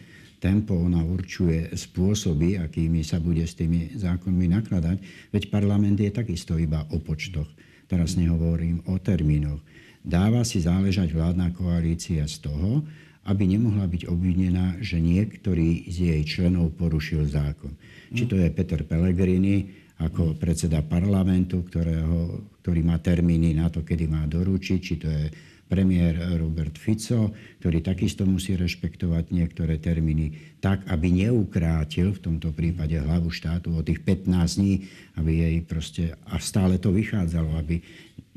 tempo, 0.44 0.76
ona 0.76 1.00
určuje 1.00 1.72
spôsoby, 1.72 2.60
akými 2.60 3.00
sa 3.00 3.24
bude 3.24 3.48
s 3.48 3.56
tými 3.56 3.96
zákonmi 3.96 4.52
nakladať. 4.52 4.98
Veď 5.32 5.48
parlament 5.48 5.96
je 5.96 6.12
takisto 6.12 6.60
iba 6.60 6.84
o 6.92 7.00
počtoch. 7.00 7.48
Teraz 7.88 8.20
nehovorím 8.20 8.84
o 8.92 9.00
termínoch. 9.00 9.64
Dáva 10.04 10.44
si 10.44 10.60
záležať 10.60 11.16
vládna 11.16 11.56
koalícia 11.56 12.28
z 12.28 12.44
toho, 12.44 12.84
aby 13.24 13.44
nemohla 13.48 13.88
byť 13.88 14.12
obvinená, 14.12 14.80
že 14.84 15.00
niektorý 15.00 15.88
z 15.88 15.98
jej 16.12 16.22
členov 16.28 16.76
porušil 16.76 17.24
zákon. 17.28 17.72
Či 18.12 18.28
to 18.28 18.36
je 18.36 18.52
Peter 18.52 18.84
Pellegrini 18.84 19.72
ako 20.04 20.36
predseda 20.36 20.84
parlamentu, 20.84 21.64
ktorého, 21.64 22.52
ktorý 22.60 22.82
má 22.84 23.00
termíny 23.00 23.56
na 23.56 23.72
to, 23.72 23.86
kedy 23.88 24.12
má 24.12 24.28
doručiť, 24.28 24.80
či 24.84 24.96
to 25.00 25.08
je 25.08 25.26
premiér 25.74 26.38
Robert 26.38 26.78
Fico, 26.78 27.34
ktorý 27.58 27.82
takisto 27.82 28.30
musí 28.30 28.54
rešpektovať 28.54 29.34
niektoré 29.34 29.82
termíny 29.82 30.54
tak, 30.62 30.86
aby 30.86 31.10
neukrátil 31.10 32.14
v 32.14 32.22
tomto 32.22 32.54
prípade 32.54 32.94
hlavu 32.94 33.34
štátu 33.34 33.74
o 33.74 33.82
tých 33.82 34.06
15 34.06 34.30
dní, 34.62 34.86
aby 35.18 35.32
jej 35.42 35.58
proste, 35.66 36.04
a 36.30 36.38
stále 36.38 36.78
to 36.78 36.94
vychádzalo, 36.94 37.58
aby 37.58 37.82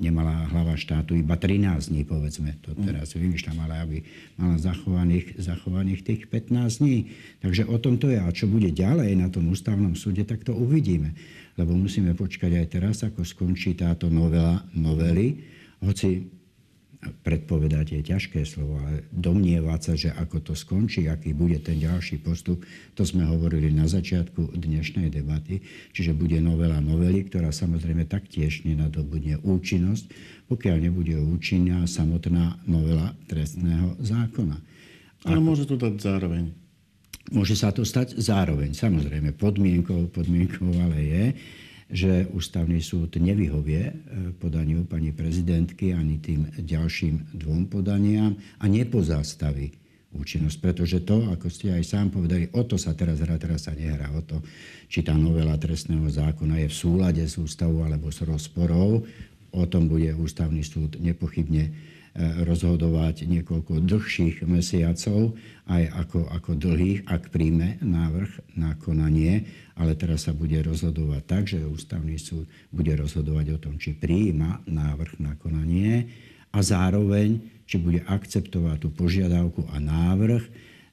nemala 0.01 0.49
hlava 0.49 0.77
štátu 0.81 1.17
iba 1.17 1.37
13 1.37 1.93
dní, 1.93 2.09
povedzme, 2.09 2.57
to 2.65 2.73
mm. 2.73 2.85
teraz 2.89 3.13
vymýšľam, 3.13 3.59
ale 3.69 3.75
aby 3.85 3.97
mala 4.41 4.57
zachovaných, 4.57 5.37
zachovaných 5.37 6.01
tých 6.05 6.23
15 6.33 6.81
dní. 6.81 7.13
Takže 7.45 7.69
o 7.69 7.77
tom 7.77 8.01
to 8.01 8.13
je. 8.13 8.21
A 8.21 8.29
čo 8.33 8.49
bude 8.49 8.73
ďalej 8.73 9.13
na 9.17 9.29
tom 9.29 9.49
ústavnom 9.53 9.93
súde, 9.93 10.25
tak 10.25 10.45
to 10.45 10.57
uvidíme. 10.57 11.13
Lebo 11.57 11.73
musíme 11.73 12.13
počkať 12.13 12.53
aj 12.61 12.67
teraz, 12.69 12.97
ako 13.05 13.25
skončí 13.25 13.77
táto 13.77 14.13
novela, 14.13 14.65
novely. 14.77 15.41
Hoci 15.81 16.36
predpovedať 17.23 17.99
je 17.99 18.01
ťažké 18.03 18.45
slovo, 18.47 18.79
ale 18.83 19.07
domnievať 19.15 19.81
sa, 19.83 19.93
že 19.95 20.11
ako 20.15 20.43
to 20.43 20.53
skončí, 20.53 21.07
aký 21.07 21.33
bude 21.33 21.59
ten 21.63 21.79
ďalší 21.81 22.23
postup, 22.23 22.63
to 22.95 23.03
sme 23.03 23.25
hovorili 23.25 23.71
na 23.71 23.89
začiatku 23.89 24.55
dnešnej 24.55 25.11
debaty, 25.11 25.63
čiže 25.93 26.17
bude 26.17 26.39
novela 26.39 26.79
novely, 26.79 27.27
ktorá 27.27 27.51
samozrejme 27.51 28.07
taktiež 28.07 28.67
nenadobudne 28.67 29.41
účinnosť, 29.43 30.05
pokiaľ 30.47 30.77
nebude 30.79 31.19
účinná 31.19 31.85
samotná 31.91 32.59
novela 32.67 33.15
trestného 33.27 33.99
zákona. 33.99 34.59
Ale 35.27 35.43
môže 35.43 35.67
to 35.67 35.75
dať 35.75 35.99
zároveň. 35.99 36.55
Môže 37.35 37.59
sa 37.59 37.75
to 37.75 37.83
stať 37.83 38.15
zároveň. 38.23 38.71
Samozrejme, 38.71 39.35
podmienkou, 39.35 40.07
podmienkou 40.15 40.71
ale 40.79 40.99
je, 41.03 41.25
že 41.87 42.27
ústavný 42.35 42.83
súd 42.83 43.15
nevyhovie 43.15 43.83
e, 43.91 43.95
podaniu 44.35 44.83
pani 44.87 45.15
prezidentky 45.15 45.95
ani 45.95 46.19
tým 46.19 46.51
ďalším 46.59 47.39
dvom 47.39 47.71
podaniam 47.71 48.35
a 48.59 48.67
nepozastaví 48.67 49.71
účinnosť. 50.11 50.59
Pretože 50.59 51.07
to, 51.07 51.31
ako 51.31 51.47
ste 51.47 51.71
aj 51.71 51.85
sám 51.87 52.11
povedali, 52.11 52.51
o 52.51 52.63
to 52.67 52.75
sa 52.75 52.97
teraz 52.99 53.23
hrá, 53.23 53.39
teraz 53.39 53.71
sa 53.71 53.73
nehrá 53.77 54.11
o 54.11 54.23
to, 54.25 54.43
či 54.91 55.07
tá 55.07 55.15
novela 55.15 55.55
trestného 55.55 56.11
zákona 56.11 56.67
je 56.67 56.69
v 56.73 56.79
súlade 56.79 57.23
s 57.23 57.39
ústavou 57.39 57.87
alebo 57.87 58.11
s 58.11 58.25
rozporou. 58.27 59.07
O 59.55 59.65
tom 59.71 59.87
bude 59.87 60.11
ústavný 60.19 60.67
súd 60.67 60.99
nepochybne 60.99 61.71
rozhodovať 62.17 63.29
niekoľko 63.29 63.85
dlhších 63.85 64.41
mesiacov, 64.49 65.37
aj 65.69 65.85
ako, 65.93 66.21
ako 66.33 66.51
dlhých, 66.57 67.05
ak 67.05 67.29
príjme 67.29 67.77
návrh 67.85 68.57
na 68.57 68.73
konanie, 68.81 69.45
ale 69.77 69.93
teraz 69.93 70.25
sa 70.25 70.33
bude 70.33 70.57
rozhodovať 70.65 71.23
tak, 71.29 71.45
že 71.45 71.61
ústavný 71.69 72.17
súd 72.17 72.49
bude 72.73 72.97
rozhodovať 72.97 73.47
o 73.53 73.59
tom, 73.61 73.75
či 73.77 73.93
prijíma 73.93 74.65
návrh 74.65 75.21
na 75.21 75.37
konanie 75.37 76.09
a 76.57 76.65
zároveň, 76.65 77.37
či 77.69 77.77
bude 77.77 78.01
akceptovať 78.09 78.77
tú 78.81 78.89
požiadavku 78.97 79.69
a 79.69 79.77
návrh 79.77 80.45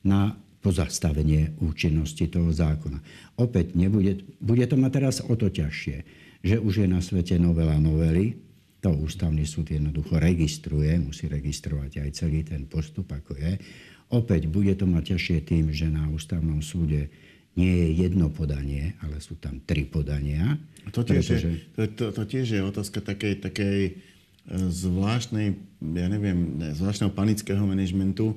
na 0.03 0.35
pozastavenie 0.59 1.55
účinnosti 1.63 2.27
toho 2.27 2.51
zákona. 2.51 2.99
Opäť 3.39 3.75
nebude, 3.75 4.27
bude 4.43 4.63
to 4.67 4.75
mať 4.75 4.91
teraz 4.91 5.15
o 5.23 5.35
to 5.39 5.47
ťažšie, 5.47 5.97
že 6.43 6.55
už 6.59 6.83
je 6.83 6.87
na 6.87 6.99
svete 6.99 7.39
novela 7.39 7.79
novely, 7.79 8.35
to 8.83 8.91
ústavný 8.91 9.47
súd 9.47 9.71
jednoducho 9.71 10.19
registruje, 10.19 10.99
musí 10.99 11.31
registrovať 11.31 12.03
aj 12.03 12.09
celý 12.19 12.43
ten 12.43 12.67
postup, 12.67 13.07
ako 13.15 13.39
je. 13.39 13.55
Opäť 14.11 14.51
bude 14.51 14.75
to 14.75 14.83
mať 14.83 15.15
ťažšie 15.15 15.37
tým, 15.47 15.71
že 15.71 15.87
na 15.87 16.11
ústavnom 16.11 16.59
súde 16.59 17.07
nie 17.55 17.71
je 17.71 17.89
jedno 18.03 18.27
podanie, 18.27 18.99
ale 18.99 19.23
sú 19.23 19.39
tam 19.39 19.63
tri 19.63 19.87
podania. 19.87 20.59
To 20.91 20.99
tiež, 20.99 21.23
pretože... 21.23 21.47
je, 21.47 21.57
to, 21.79 21.81
to, 21.95 22.05
to 22.11 22.23
tiež 22.27 22.47
je 22.59 22.61
otázka 22.65 22.99
takej, 22.99 23.33
takej 23.39 23.79
e, 23.87 23.91
zvláštnej, 24.51 25.47
ja 25.79 26.07
neviem, 26.11 26.59
zvláštneho 26.75 27.13
panického 27.13 27.63
manažmentu, 27.63 28.35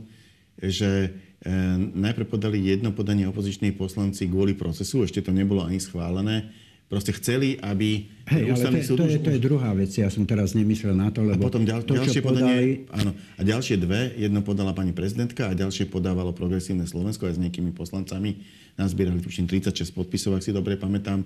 že 0.62 1.10
e, 1.42 1.48
najprv 1.96 2.28
podali 2.28 2.62
jedno 2.62 2.94
podanie 2.94 3.26
opoziční 3.26 3.74
poslanci 3.74 4.30
kvôli 4.30 4.54
procesu, 4.54 5.02
ešte 5.02 5.24
to 5.24 5.32
nebolo 5.34 5.64
ani 5.64 5.82
schválené, 5.82 6.52
proste 6.86 7.10
chceli, 7.18 7.58
aby 7.58 8.06
Hej, 8.26 8.58
ale 8.58 8.82
to, 8.82 8.94
súd... 8.94 8.98
To, 9.02 9.06
je, 9.06 9.18
to 9.22 9.30
je 9.34 9.40
druhá 9.42 9.70
vec. 9.74 9.90
Ja 9.94 10.10
som 10.10 10.26
teraz 10.26 10.54
nemyslel 10.54 10.94
na 10.94 11.10
to, 11.14 11.22
lebo 11.22 11.42
a 11.42 11.46
potom 11.46 11.62
ďal, 11.62 11.82
to, 11.86 11.94
ďalšie 11.94 12.22
podali... 12.22 12.42
podanie, 12.42 12.62
áno, 12.90 13.10
a 13.14 13.40
ďalšie 13.42 13.76
dve, 13.78 14.14
jedno 14.18 14.42
podala 14.42 14.74
pani 14.74 14.90
prezidentka 14.90 15.50
a 15.50 15.52
ďalšie 15.54 15.86
podávalo 15.86 16.34
progresívne 16.34 16.86
Slovensko 16.86 17.30
aj 17.30 17.38
s 17.38 17.42
nejakými 17.42 17.70
poslancami. 17.74 18.42
Nazbierali 18.78 19.22
tuším 19.22 19.46
36 19.46 19.94
podpisov, 19.94 20.38
ak 20.38 20.42
si 20.42 20.50
dobre 20.50 20.74
pamätám. 20.74 21.22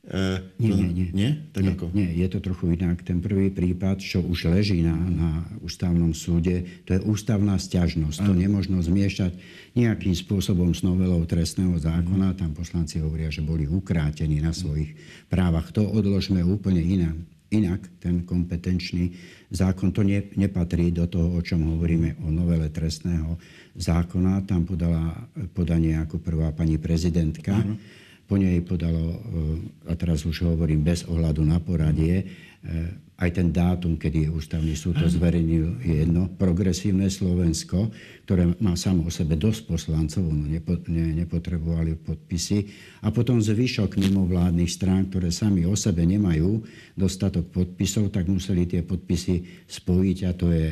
Uh, 0.00 0.40
nie, 0.56 0.72
nie, 0.72 0.88
nie. 0.96 1.08
Nie? 1.12 1.30
Tak 1.52 1.60
nie, 1.60 1.72
ako? 1.76 1.84
Nie, 1.92 2.08
je 2.08 2.28
to 2.32 2.40
trochu 2.40 2.72
inak. 2.72 3.04
Ten 3.04 3.20
prvý 3.20 3.52
prípad, 3.52 4.00
čo 4.00 4.24
už 4.24 4.48
leží 4.48 4.80
na, 4.80 4.96
na 4.96 5.44
ústavnom 5.60 6.16
súde, 6.16 6.64
to 6.88 6.96
je 6.96 7.04
ústavná 7.04 7.60
stiažnosť. 7.60 8.24
To 8.24 8.32
nemôžno 8.32 8.80
zmiešať 8.80 9.36
nejakým 9.76 10.16
spôsobom 10.16 10.72
s 10.72 10.80
novelou 10.80 11.20
trestného 11.28 11.76
zákona. 11.76 12.32
Tam 12.32 12.56
poslanci 12.56 12.96
hovoria, 12.96 13.28
že 13.28 13.44
boli 13.44 13.68
ukrátení 13.68 14.40
na 14.40 14.56
svojich 14.56 14.96
právach. 15.28 15.68
To 15.76 15.84
odložme 15.84 16.40
úplne 16.48 16.80
inak. 16.80 17.16
Inak 17.52 17.84
ten 18.00 18.24
kompetenčný 18.24 19.12
zákon, 19.52 19.92
to 19.92 20.00
ne, 20.00 20.24
nepatrí 20.32 20.96
do 20.96 21.04
toho, 21.12 21.36
o 21.36 21.40
čom 21.44 21.76
hovoríme 21.76 22.24
o 22.24 22.32
novele 22.32 22.72
trestného 22.72 23.36
zákona. 23.76 24.48
Tam 24.48 24.64
podala 24.64 25.28
podanie 25.52 25.92
ako 26.00 26.24
prvá 26.24 26.56
pani 26.56 26.80
prezidentka. 26.80 27.52
Uh-huh 27.52 28.08
po 28.30 28.38
nej 28.38 28.62
podalo, 28.62 29.10
eh, 29.10 29.90
a 29.90 29.98
teraz 29.98 30.22
už 30.22 30.46
hovorím 30.46 30.86
bez 30.86 31.02
ohľadu 31.02 31.42
na 31.42 31.58
poradie, 31.58 32.22
eh, 32.22 32.94
aj 33.20 33.30
ten 33.36 33.50
dátum, 33.50 33.98
kedy 33.98 34.30
ústavný 34.30 34.72
súd 34.72 34.96
to 34.96 35.10
zverejnil, 35.10 35.82
je 35.84 36.06
jedno. 36.06 36.30
Progresívne 36.40 37.10
Slovensko, 37.10 37.92
ktoré 38.24 38.48
má 38.62 38.78
samo 38.80 39.04
o 39.04 39.12
sebe 39.12 39.36
dosť 39.36 39.68
poslancov, 39.68 40.24
no 40.24 40.48
nepo, 40.48 40.78
ne, 40.88 41.12
nepotrebovali 41.18 42.00
podpisy. 42.00 42.64
A 43.04 43.12
potom 43.12 43.36
zvyšok 43.42 44.00
mimovládnych 44.00 44.72
strán, 44.72 45.12
ktoré 45.12 45.28
sami 45.28 45.68
o 45.68 45.76
sebe 45.76 46.06
nemajú 46.08 46.64
dostatok 46.96 47.52
podpisov, 47.52 48.08
tak 48.08 48.24
museli 48.24 48.64
tie 48.64 48.80
podpisy 48.80 49.68
spojiť 49.68 50.18
a 50.24 50.30
to 50.32 50.46
je 50.48 50.68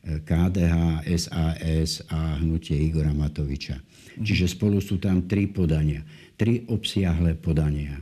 KDH, 0.00 1.04
SAS 1.16 2.04
a 2.12 2.40
hnutie 2.44 2.76
Igora 2.76 3.16
Matoviča. 3.16 3.80
Čiže 4.18 4.50
spolu 4.50 4.82
sú 4.82 4.98
tam 4.98 5.28
tri 5.30 5.46
podania 5.46 6.02
tri 6.40 6.64
obsiahle 6.64 7.36
podania. 7.36 8.00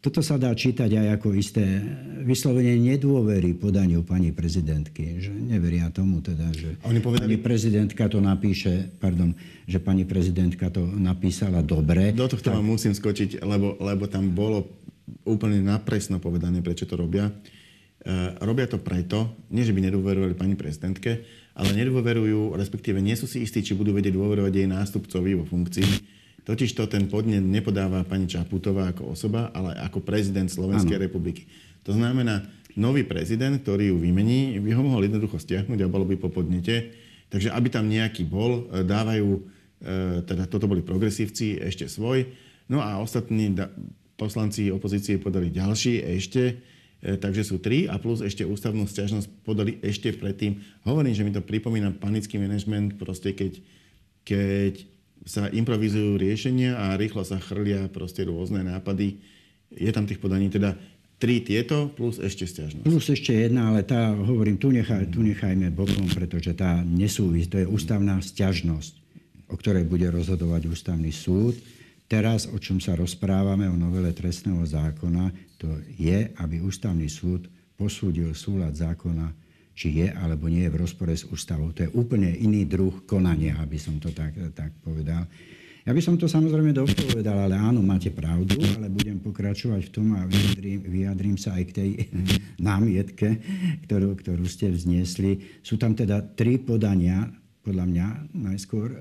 Toto 0.00 0.24
sa 0.24 0.40
dá 0.40 0.50
čítať 0.50 0.90
aj 0.96 1.08
ako 1.20 1.36
isté 1.36 1.62
vyslovene 2.24 2.72
nedôvery 2.72 3.52
podaniu 3.52 4.00
pani 4.00 4.32
prezidentky, 4.32 5.20
že 5.20 5.28
neveria 5.28 5.92
tomu 5.92 6.24
teda, 6.24 6.50
že 6.56 6.80
Oni 6.88 7.04
povedali... 7.04 7.36
pani 7.36 7.38
prezidentka 7.38 8.08
to 8.08 8.18
napíše, 8.18 8.90
pardon, 8.96 9.36
že 9.68 9.76
pani 9.78 10.08
prezidentka 10.08 10.72
to 10.72 10.88
napísala 10.88 11.60
dobre. 11.60 12.16
Do 12.16 12.26
tohto 12.26 12.48
tak... 12.48 12.56
vám 12.58 12.74
musím 12.74 12.96
skočiť, 12.96 13.44
lebo, 13.44 13.76
lebo 13.76 14.08
tam 14.08 14.32
bolo 14.32 14.66
úplne 15.28 15.60
napresno 15.60 16.16
povedané, 16.16 16.64
prečo 16.64 16.88
to 16.88 16.96
robia. 16.96 17.28
E, 17.28 17.32
robia 18.40 18.66
to 18.72 18.80
preto, 18.80 19.36
nie 19.52 19.68
že 19.68 19.76
by 19.76 19.84
nedôverovali 19.84 20.32
pani 20.32 20.56
prezidentke, 20.56 21.22
ale 21.60 21.76
nedôverujú, 21.76 22.56
respektíve 22.56 23.04
nie 23.04 23.12
sú 23.12 23.28
si 23.28 23.44
istí, 23.44 23.60
či 23.60 23.76
budú 23.76 23.92
vedieť 23.92 24.16
dôverovať 24.16 24.52
jej 24.56 24.68
nástupcovi 24.68 25.36
vo 25.36 25.44
funkcii 25.44 26.20
Totiž 26.50 26.72
to 26.72 26.88
ten 26.88 27.06
podnet 27.06 27.44
nepodáva 27.44 28.00
pani 28.02 28.24
Čaputová 28.24 28.90
ako 28.90 29.12
osoba, 29.12 29.52
ale 29.52 29.76
ako 29.76 30.00
prezident 30.00 30.48
Slovenskej 30.48 30.96
ano. 30.96 31.04
republiky. 31.04 31.44
To 31.84 31.92
znamená, 31.92 32.42
nový 32.74 33.04
prezident, 33.04 33.60
ktorý 33.60 33.92
ju 33.92 33.96
vymení, 34.00 34.56
by 34.58 34.72
ho 34.72 34.82
mohol 34.82 35.04
jednoducho 35.04 35.36
stiahnuť 35.36 35.78
a 35.84 35.92
bolo 35.92 36.08
by 36.08 36.16
po 36.16 36.32
podnete. 36.32 36.96
Takže 37.30 37.52
aby 37.52 37.68
tam 37.70 37.86
nejaký 37.86 38.26
bol, 38.26 38.66
e, 38.66 38.82
dávajú, 38.82 39.28
e, 39.30 39.40
teda 40.26 40.50
toto 40.50 40.66
boli 40.66 40.82
progresívci, 40.82 41.60
ešte 41.60 41.86
svoj. 41.86 42.26
No 42.66 42.82
a 42.82 42.98
ostatní 42.98 43.54
poslanci 44.18 44.72
opozície 44.72 45.22
podali 45.22 45.54
ďalší 45.54 46.02
ešte, 46.18 46.58
takže 47.00 47.42
sú 47.48 47.56
tri 47.58 47.88
a 47.88 47.96
plus 47.96 48.20
ešte 48.20 48.44
ústavnú 48.44 48.84
stiažnosť 48.84 49.28
podali 49.44 49.80
ešte 49.80 50.12
predtým. 50.12 50.60
Hovorím, 50.84 51.16
že 51.16 51.24
mi 51.24 51.32
to 51.32 51.40
pripomína 51.40 51.96
panický 51.96 52.36
manažment, 52.36 53.00
proste 53.00 53.32
keď, 53.32 53.56
keď 54.24 54.74
sa 55.24 55.48
improvizujú 55.48 56.20
riešenia 56.20 56.76
a 56.76 56.96
rýchlo 56.96 57.24
sa 57.24 57.40
chrlia 57.40 57.88
proste 57.88 58.24
rôzne 58.24 58.64
nápady. 58.64 59.20
Je 59.72 59.90
tam 59.92 60.04
tých 60.04 60.20
podaní 60.20 60.52
teda 60.52 60.76
tri 61.20 61.44
tieto 61.44 61.92
plus 61.92 62.16
ešte 62.16 62.48
stiažnosť. 62.48 62.88
Plus 62.88 63.06
ešte 63.12 63.36
jedna, 63.36 63.72
ale 63.72 63.84
tá, 63.84 64.16
hovorím, 64.16 64.56
tu, 64.56 64.72
nechaj, 64.72 65.12
tu 65.12 65.20
nechajme 65.20 65.68
bokom, 65.68 66.08
pretože 66.08 66.56
tá 66.56 66.80
nesúvis, 66.80 67.52
to 67.52 67.60
je 67.60 67.68
ústavná 67.68 68.16
stiažnosť, 68.24 68.92
o 69.52 69.54
ktorej 69.60 69.84
bude 69.84 70.08
rozhodovať 70.08 70.72
ústavný 70.72 71.12
súd. 71.12 71.60
Teraz, 72.10 72.50
o 72.50 72.58
čom 72.58 72.82
sa 72.82 72.98
rozprávame, 72.98 73.70
o 73.70 73.78
novele 73.78 74.10
trestného 74.10 74.66
zákona, 74.66 75.30
to 75.62 75.70
je, 75.94 76.34
aby 76.42 76.58
ústavný 76.58 77.06
súd 77.06 77.46
posúdil 77.78 78.34
súlad 78.34 78.74
zákona 78.74 79.30
či 79.80 80.04
je 80.04 80.12
alebo 80.12 80.44
nie 80.52 80.68
je 80.68 80.72
v 80.76 80.80
rozpore 80.84 81.16
s 81.16 81.24
ústavou. 81.24 81.72
To 81.72 81.88
je 81.88 81.94
úplne 81.96 82.28
iný 82.28 82.68
druh 82.68 83.08
konania, 83.08 83.56
aby 83.64 83.80
som 83.80 83.96
to 83.96 84.12
tak, 84.12 84.36
tak 84.52 84.76
povedal. 84.84 85.24
Ja 85.88 85.96
by 85.96 86.00
som 86.04 86.20
to 86.20 86.28
samozrejme 86.28 86.76
dopovedal, 86.76 87.48
ale 87.48 87.56
áno, 87.56 87.80
máte 87.80 88.12
pravdu, 88.12 88.60
ale 88.76 88.92
budem 88.92 89.16
pokračovať 89.16 89.88
v 89.88 89.92
tom 89.96 90.12
a 90.12 90.28
vyjadrím, 90.28 90.80
vyjadrím 90.84 91.36
sa 91.40 91.56
aj 91.56 91.64
k 91.64 91.72
tej 91.72 91.90
námietke, 92.68 93.40
ktorú, 93.88 94.20
ktorú 94.20 94.44
ste 94.44 94.68
vzniesli. 94.68 95.64
Sú 95.64 95.80
tam 95.80 95.96
teda 95.96 96.20
tri 96.36 96.60
podania, 96.60 97.32
podľa 97.64 97.84
mňa 97.88 98.06
najskôr, 98.36 98.88
e, 98.92 98.96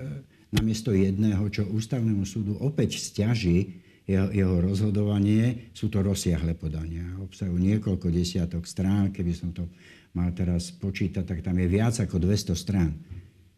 namiesto 0.50 0.90
jedného, 0.94 1.46
čo 1.54 1.66
ústavnému 1.70 2.26
súdu 2.26 2.58
opäť 2.58 2.98
stiaží 2.98 3.82
jeho, 4.10 4.34
jeho 4.34 4.56
rozhodovanie, 4.58 5.70
sú 5.78 5.94
to 5.94 6.02
rozsiahle 6.02 6.58
podania. 6.58 7.06
Obsahujú 7.22 7.58
niekoľko 7.62 8.10
desiatok 8.10 8.66
strán, 8.66 9.14
keby 9.14 9.32
som 9.38 9.54
to 9.54 9.70
mal 10.18 10.34
teraz 10.34 10.74
počítať, 10.74 11.22
tak 11.22 11.40
tam 11.46 11.62
je 11.62 11.68
viac 11.70 11.94
ako 12.02 12.18
200 12.18 12.58
strán, 12.58 12.98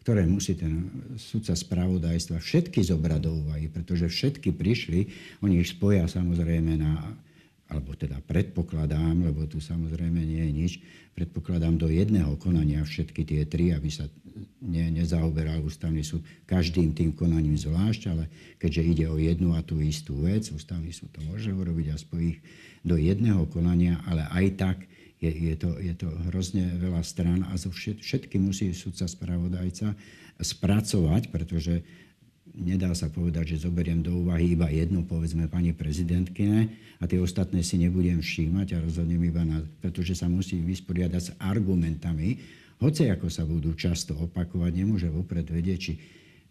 ktoré 0.03 0.27
musí 0.27 0.59
ten 0.59 0.91
sudca 1.15 1.55
spravodajstva 1.55 2.43
všetky 2.43 2.83
zobrať 2.83 3.19
do 3.23 3.31
úvahy, 3.39 3.71
pretože 3.71 4.11
všetky 4.11 4.51
prišli, 4.51 5.07
oni 5.39 5.63
ich 5.63 5.71
spoja 5.71 6.03
samozrejme 6.11 6.75
na 6.75 7.15
alebo 7.71 7.95
teda 7.95 8.19
predpokladám, 8.27 9.31
lebo 9.31 9.47
tu 9.47 9.63
samozrejme 9.63 10.19
nie 10.19 10.43
je 10.43 10.51
nič, 10.51 10.71
predpokladám 11.15 11.79
do 11.79 11.87
jedného 11.87 12.35
konania 12.35 12.83
všetky 12.83 13.23
tie 13.23 13.47
tri, 13.47 13.71
aby 13.71 13.87
sa 13.87 14.11
ne, 14.59 14.91
nezaoberal 14.91 15.63
ústavný 15.63 16.03
súd 16.03 16.23
každým 16.43 16.91
tým 16.91 17.15
konaním 17.15 17.55
zvlášť, 17.55 18.01
ale 18.11 18.27
keďže 18.59 18.81
ide 18.83 19.05
o 19.07 19.15
jednu 19.15 19.55
a 19.55 19.63
tú 19.63 19.79
istú 19.79 20.27
vec, 20.27 20.43
ústavný 20.51 20.91
súd 20.91 21.15
to 21.15 21.23
môže 21.31 21.47
urobiť 21.47 21.87
a 21.91 21.95
spojí 21.95 22.43
do 22.83 22.99
jedného 22.99 23.47
konania, 23.47 24.03
ale 24.03 24.27
aj 24.27 24.45
tak 24.59 24.77
je, 25.21 25.29
je, 25.29 25.55
to, 25.55 25.77
je 25.77 25.93
to 25.93 26.09
hrozne 26.31 26.75
veľa 26.81 27.05
stran 27.05 27.45
a 27.47 27.53
zo 27.55 27.69
všet, 27.69 28.01
všetky 28.01 28.35
musí 28.41 28.73
sudca 28.73 29.05
spravodajca 29.05 29.93
spracovať, 30.41 31.29
pretože 31.29 31.85
nedá 32.55 32.91
sa 32.91 33.07
povedať, 33.07 33.55
že 33.55 33.67
zoberiem 33.67 34.03
do 34.03 34.25
úvahy 34.25 34.55
iba 34.55 34.67
jednu, 34.67 35.07
povedzme 35.07 35.47
pani 35.47 35.71
prezidentkyne 35.71 36.67
a 36.99 37.03
tie 37.07 37.17
ostatné 37.17 37.63
si 37.63 37.79
nebudem 37.79 38.19
všímať 38.19 38.75
a 38.75 38.83
rozhodnem 38.83 39.21
iba 39.23 39.41
na... 39.43 39.63
pretože 39.79 40.19
sa 40.19 40.27
musí 40.27 40.59
vysporiadať 40.59 41.21
s 41.21 41.31
argumentami, 41.39 42.37
hoci 42.81 43.07
ako 43.07 43.29
sa 43.29 43.45
budú 43.45 43.77
často 43.77 44.17
opakovať, 44.17 44.71
nemôže 44.73 45.07
vopred 45.07 45.45
vedieť, 45.45 45.79
či 45.79 45.93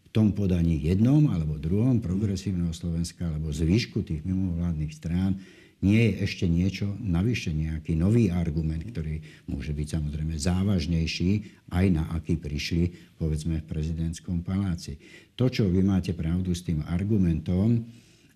v 0.07 0.09
tom 0.11 0.35
podaní 0.35 0.79
jednom 0.79 1.31
alebo 1.31 1.59
druhom 1.59 2.03
progresívneho 2.03 2.75
Slovenska 2.75 3.31
alebo 3.31 3.55
zvyšku 3.55 4.03
tých 4.03 4.27
mimovládnych 4.27 4.95
strán 4.95 5.39
nie 5.81 6.13
je 6.13 6.13
ešte 6.29 6.45
niečo 6.45 6.93
navyše, 7.01 7.57
nejaký 7.57 7.97
nový 7.97 8.29
argument, 8.29 8.85
ktorý 8.85 9.25
môže 9.49 9.73
byť 9.73 9.89
samozrejme 9.97 10.37
závažnejší, 10.37 11.31
aj 11.73 11.87
na 11.89 12.05
aký 12.13 12.37
prišli, 12.37 13.17
povedzme, 13.17 13.65
v 13.65 13.69
prezidentskom 13.69 14.45
paláci. 14.45 15.01
To, 15.41 15.49
čo 15.49 15.69
vy 15.69 15.81
máte 15.81 16.13
pravdu 16.13 16.53
s 16.53 16.65
tým 16.65 16.85
argumentom, 16.85 17.85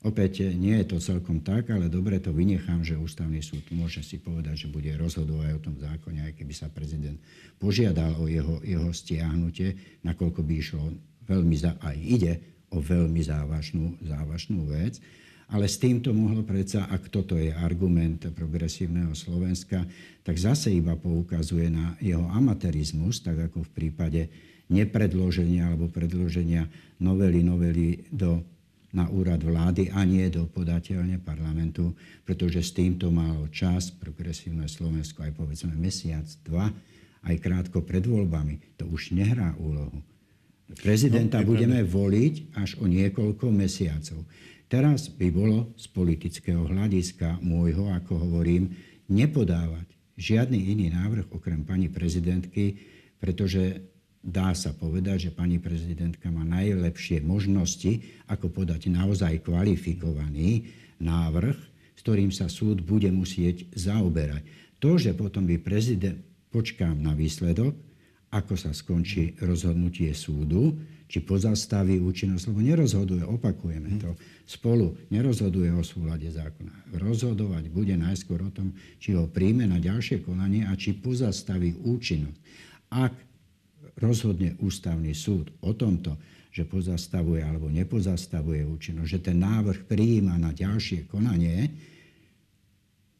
Opäť 0.05 0.53
nie 0.53 0.77
je 0.85 0.93
to 0.93 1.01
celkom 1.01 1.41
tak, 1.41 1.73
ale 1.73 1.89
dobre 1.89 2.21
to 2.21 2.29
vynechám, 2.29 2.85
že 2.85 2.93
ústavný 2.93 3.41
súd 3.41 3.65
môže 3.73 4.05
si 4.05 4.21
povedať, 4.21 4.69
že 4.69 4.69
bude 4.69 4.93
rozhodovať 5.01 5.57
o 5.57 5.65
tom 5.65 5.81
zákone, 5.81 6.29
aj 6.29 6.37
keby 6.37 6.53
sa 6.53 6.69
prezident 6.69 7.17
požiadal 7.57 8.13
o 8.21 8.29
jeho, 8.29 8.61
jeho 8.61 8.93
stiahnutie, 8.93 9.73
nakoľko 10.05 10.45
by 10.45 10.55
išlo 10.61 10.93
veľmi, 11.25 11.57
za, 11.57 11.81
aj 11.81 11.97
ide 12.05 12.37
o 12.69 12.85
veľmi 12.85 13.17
závažnú, 13.25 13.97
závažnú 14.05 14.69
vec. 14.69 15.01
Ale 15.55 15.71
s 15.71 15.79
týmto 15.79 16.11
mohlo 16.11 16.43
predsa, 16.43 16.91
ak 16.91 17.15
toto 17.15 17.39
je 17.39 17.55
argument 17.55 18.19
progresívneho 18.35 19.15
Slovenska, 19.15 19.87
tak 20.27 20.35
zase 20.35 20.75
iba 20.75 20.99
poukazuje 20.99 21.71
na 21.71 21.95
jeho 22.03 22.27
amatérizmus, 22.27 23.23
tak 23.23 23.39
ako 23.39 23.63
v 23.63 23.71
prípade 23.71 24.23
nepredloženia 24.67 25.71
alebo 25.71 25.87
predloženia 25.87 26.67
novely 26.99 27.47
novely 27.47 28.03
do, 28.11 28.43
na 28.91 29.07
úrad 29.11 29.47
vlády 29.47 29.95
a 29.95 30.03
nie 30.03 30.27
do 30.27 30.51
podateľne 30.51 31.23
parlamentu, 31.23 31.95
pretože 32.27 32.63
s 32.63 32.75
týmto 32.75 33.15
malo 33.15 33.47
čas 33.55 33.95
progresívne 33.95 34.67
Slovensko 34.67 35.23
aj 35.23 35.39
povedzme 35.39 35.75
mesiac, 35.79 36.27
dva, 36.43 36.71
aj 37.31 37.35
krátko 37.39 37.83
pred 37.87 38.03
voľbami. 38.03 38.79
To 38.83 38.91
už 38.91 39.15
nehrá 39.15 39.55
úlohu. 39.59 40.03
Prezidenta 40.81 41.45
no, 41.45 41.53
budeme 41.53 41.85
voliť 41.85 42.57
až 42.57 42.81
o 42.81 42.89
niekoľko 42.89 43.53
mesiacov. 43.53 44.25
Teraz 44.69 45.13
by 45.13 45.29
bolo 45.31 45.73
z 45.77 45.87
politického 45.93 46.65
hľadiska 46.65 47.39
môjho, 47.45 47.93
ako 47.93 48.17
hovorím, 48.17 48.73
nepodávať 49.13 49.95
žiadny 50.17 50.73
iný 50.73 50.95
návrh 50.95 51.29
okrem 51.31 51.67
pani 51.67 51.91
prezidentky, 51.93 52.79
pretože 53.21 53.85
dá 54.25 54.57
sa 54.57 54.73
povedať, 54.73 55.29
že 55.29 55.37
pani 55.37 55.61
prezidentka 55.61 56.33
má 56.33 56.43
najlepšie 56.49 57.21
možnosti, 57.21 58.01
ako 58.31 58.49
podať 58.49 58.89
naozaj 58.89 59.45
kvalifikovaný 59.45 60.73
návrh, 60.97 61.59
s 61.95 62.01
ktorým 62.01 62.33
sa 62.33 62.49
súd 62.49 62.81
bude 62.81 63.13
musieť 63.13 63.69
zaoberať. 63.77 64.49
To, 64.81 64.97
že 64.97 65.13
potom 65.13 65.45
by 65.45 65.61
prezident, 65.61 66.21
počkám 66.49 66.97
na 67.01 67.13
výsledok, 67.13 67.77
ako 68.35 68.59
sa 68.59 68.75
skončí 68.75 69.39
rozhodnutie 69.39 70.11
súdu, 70.11 70.75
či 71.07 71.23
pozastaví 71.23 72.03
účinnosť, 72.03 72.51
lebo 72.51 72.61
nerozhoduje, 72.65 73.23
opakujeme 73.23 74.03
to, 74.03 74.19
spolu 74.43 74.99
nerozhoduje 75.15 75.71
o 75.71 75.87
súlade 75.87 76.27
zákona. 76.27 76.99
Rozhodovať 76.99 77.71
bude 77.71 77.95
najskôr 77.95 78.43
o 78.43 78.51
tom, 78.51 78.75
či 78.99 79.15
ho 79.15 79.31
príjme 79.31 79.71
na 79.71 79.79
ďalšie 79.79 80.27
konanie 80.27 80.67
a 80.67 80.75
či 80.75 80.99
pozastaví 80.99 81.79
účinnosť. 81.87 82.39
Ak 82.91 83.15
rozhodne 84.03 84.59
ústavný 84.59 85.15
súd 85.15 85.55
o 85.63 85.71
tomto, 85.71 86.19
že 86.51 86.67
pozastavuje 86.67 87.43
alebo 87.47 87.71
nepozastavuje 87.71 88.67
účinnosť, 88.67 89.11
že 89.11 89.21
ten 89.23 89.39
návrh 89.39 89.87
prijíma 89.87 90.35
na 90.39 90.51
ďalšie 90.51 91.07
konanie, 91.07 91.71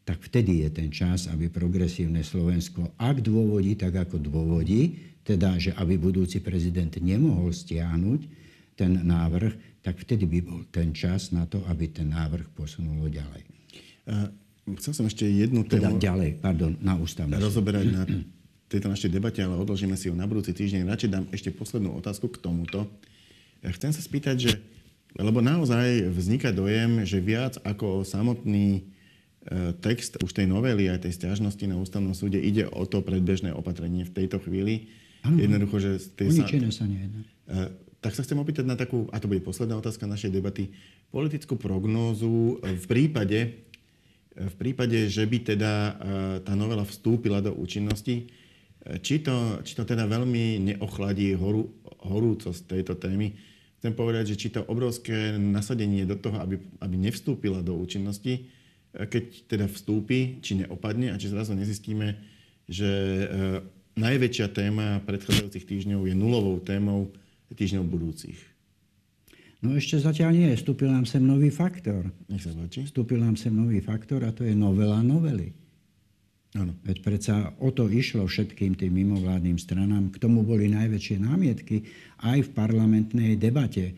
tak 0.05 0.21
vtedy 0.21 0.61
je 0.61 0.69
ten 0.69 0.93
čas, 0.93 1.25
aby 1.25 1.49
progresívne 1.49 2.21
Slovensko, 2.21 2.93
ak 3.01 3.25
dôvodí, 3.25 3.73
tak 3.73 3.97
ako 3.97 4.21
dôvodí, 4.21 5.01
teda, 5.25 5.57
že 5.57 5.73
aby 5.73 5.97
budúci 5.97 6.45
prezident 6.45 6.93
nemohol 7.01 7.49
stiahnuť 7.49 8.21
ten 8.77 9.01
návrh, 9.01 9.81
tak 9.81 9.97
vtedy 9.97 10.29
by 10.29 10.39
bol 10.45 10.61
ten 10.69 10.93
čas 10.93 11.33
na 11.33 11.49
to, 11.49 11.65
aby 11.65 11.89
ten 11.89 12.13
návrh 12.13 12.53
posunulo 12.53 13.09
ďalej. 13.09 13.41
Uh, 14.05 14.29
chcel 14.77 14.93
som 14.93 15.05
ešte 15.09 15.25
jednu 15.25 15.65
teda 15.65 15.89
tému... 15.89 15.97
Teda 15.97 16.13
ďalej, 16.13 16.31
pardon, 16.37 16.77
na 16.77 16.93
ústavnú. 17.01 17.33
Rozoberať 17.41 17.85
na 17.89 18.05
tejto 18.69 18.85
našej 18.93 19.09
debate, 19.09 19.41
ale 19.41 19.57
odložíme 19.57 19.97
si 19.97 20.13
ho 20.13 20.15
na 20.17 20.29
budúci 20.29 20.53
týždeň. 20.53 20.85
Radšej 20.85 21.09
dám 21.09 21.25
ešte 21.33 21.49
poslednú 21.49 21.97
otázku 21.97 22.29
k 22.29 22.45
tomuto. 22.45 22.85
Chcem 23.65 23.89
sa 23.89 24.01
spýtať, 24.05 24.37
že, 24.37 24.53
lebo 25.17 25.41
naozaj 25.41 26.13
vzniká 26.13 26.53
dojem, 26.53 27.01
že 27.01 27.17
viac 27.17 27.57
ako 27.65 28.05
samotný 28.05 28.85
E, 28.85 28.93
text 29.81 30.17
už 30.25 30.33
tej 30.33 30.49
novely 30.49 30.89
aj 30.89 31.05
tej 31.05 31.13
stiažnosti 31.13 31.61
na 31.69 31.77
ústavnom 31.77 32.17
súde 32.17 32.41
ide 32.41 32.65
o 32.65 32.83
to 32.89 33.05
predbežné 33.05 33.53
opatrenie 33.53 34.01
v 34.01 34.13
tejto 34.13 34.41
chvíli. 34.41 34.89
Ano, 35.21 35.37
Jednoducho, 35.37 35.77
že... 35.81 35.91
Tej 36.17 36.41
sa, 36.41 36.45
sa 36.49 36.85
nejedná. 36.85 37.21
E, 37.45 37.69
tak 38.01 38.13
sa 38.13 38.21
chcem 38.25 38.37
opýtať 38.37 38.65
na 38.65 38.77
takú, 38.77 39.09
a 39.09 39.17
to 39.17 39.29
bude 39.29 39.45
posledná 39.45 39.77
otázka 39.77 40.09
našej 40.09 40.33
debaty, 40.33 40.73
politickú 41.09 41.57
prognózu 41.57 42.61
v 42.61 42.85
prípade, 42.85 43.65
v 44.35 44.55
prípade, 44.57 45.09
že 45.09 45.25
by 45.25 45.37
teda 45.55 45.73
e, 45.73 45.91
tá 46.41 46.53
novela 46.57 46.85
vstúpila 46.85 47.41
do 47.41 47.53
účinnosti, 47.53 48.29
či 49.01 49.15
to, 49.25 49.65
či 49.65 49.73
to 49.73 49.81
teda 49.81 50.05
veľmi 50.05 50.61
neochladí 50.61 51.33
horu, 51.33 51.65
horúcosť 52.05 52.69
tejto 52.69 52.93
témy. 53.01 53.33
Chcem 53.81 53.93
povedať, 53.97 54.33
že 54.33 54.35
či 54.37 54.47
to 54.53 54.61
obrovské 54.69 55.37
nasadenie 55.41 56.05
do 56.05 56.17
toho, 56.17 56.37
aby, 56.37 56.61
aby 56.85 56.95
nevstúpila 56.97 57.65
do 57.65 57.73
účinnosti, 57.73 58.45
keď 59.03 59.51
teda 59.51 59.65
vstúpi, 59.67 60.39
či 60.39 60.63
neopadne 60.63 61.11
a 61.11 61.19
či 61.19 61.27
zrazu 61.27 61.51
nezistíme, 61.51 62.15
že 62.65 62.87
e, 62.87 63.25
najväčšia 63.99 64.47
téma 64.55 65.03
predchádzajúcich 65.03 65.67
týždňov 65.67 66.07
je 66.07 66.15
nulovou 66.15 66.63
témou 66.63 67.11
týždňov 67.51 67.83
budúcich. 67.85 68.39
No 69.63 69.73
ešte 69.73 69.97
zatiaľ 69.97 70.31
nie. 70.35 70.49
Vstúpil 70.53 70.91
nám 70.91 71.09
sem 71.09 71.23
nový 71.23 71.49
faktor. 71.49 72.05
Nech 72.29 72.45
sa 72.45 72.53
páči. 72.53 72.85
Vstúpil 72.85 73.17
nám 73.17 73.33
sem 73.33 73.49
nový 73.49 73.81
faktor 73.81 74.21
a 74.21 74.29
to 74.29 74.45
je 74.45 74.53
novela 74.53 75.01
novely. 75.01 75.51
Ano. 76.55 76.71
Veď 76.87 76.97
predsa 77.03 77.35
o 77.59 77.67
to 77.73 77.89
išlo 77.91 78.23
všetkým 78.29 78.79
tým 78.79 78.93
mimovládnym 78.93 79.59
stranám. 79.59 80.13
K 80.13 80.21
tomu 80.21 80.45
boli 80.45 80.71
najväčšie 80.71 81.17
námietky 81.19 81.83
aj 82.23 82.47
v 82.47 82.53
parlamentnej 82.55 83.35
debate 83.35 83.97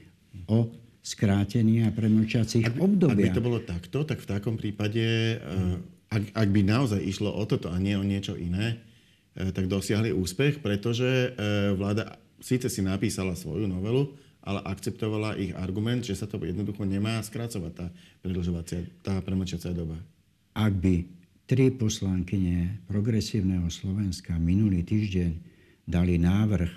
o 0.50 0.72
skrátení 1.08 1.88
a 1.88 1.96
premlčacích 1.96 2.76
obdobiach. 2.76 3.16
Ak 3.16 3.24
by 3.32 3.38
to 3.40 3.48
bolo 3.48 3.60
takto, 3.64 4.04
tak 4.04 4.20
v 4.20 4.28
takom 4.28 4.60
prípade, 4.60 5.40
eh, 5.40 6.12
ak, 6.12 6.24
ak 6.36 6.50
by 6.52 6.62
naozaj 6.68 7.00
išlo 7.00 7.32
o 7.32 7.44
toto 7.48 7.72
a 7.72 7.80
nie 7.80 7.96
o 7.96 8.04
niečo 8.04 8.36
iné, 8.36 8.84
eh, 9.40 9.56
tak 9.56 9.72
dosiahli 9.72 10.12
úspech, 10.12 10.60
pretože 10.60 11.08
eh, 11.08 11.72
vláda 11.72 12.20
síce 12.44 12.68
si 12.68 12.84
napísala 12.84 13.40
svoju 13.40 13.72
novelu, 13.72 14.12
ale 14.44 14.60
akceptovala 14.68 15.40
ich 15.40 15.56
argument, 15.56 16.04
že 16.04 16.16
sa 16.16 16.28
to 16.28 16.40
jednoducho 16.44 16.84
nemá 16.84 17.24
skrácovať 17.24 17.72
tá 17.72 17.88
predlžovacia, 18.24 18.84
tá 19.00 19.20
premlčacia 19.24 19.72
doba. 19.72 19.96
Ak 20.56 20.76
by 20.76 21.08
tri 21.48 21.72
poslankyne 21.72 22.84
progresívneho 22.92 23.72
Slovenska 23.72 24.36
minulý 24.36 24.84
týždeň 24.84 25.32
dali 25.88 26.20
návrh 26.20 26.72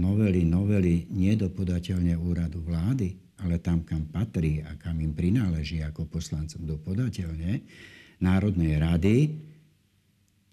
novely, 0.00 0.44
novely 0.44 1.08
nedopodateľne 1.12 2.16
úradu 2.16 2.60
vlády, 2.64 3.25
ale 3.44 3.60
tam, 3.60 3.84
kam 3.84 4.08
patrí 4.08 4.64
a 4.64 4.76
kam 4.80 4.96
im 5.00 5.12
prináleží 5.12 5.84
ako 5.84 6.08
poslancom 6.08 6.64
do 6.64 6.80
podateľne 6.80 7.60
Národnej 8.20 8.80
rady, 8.80 9.16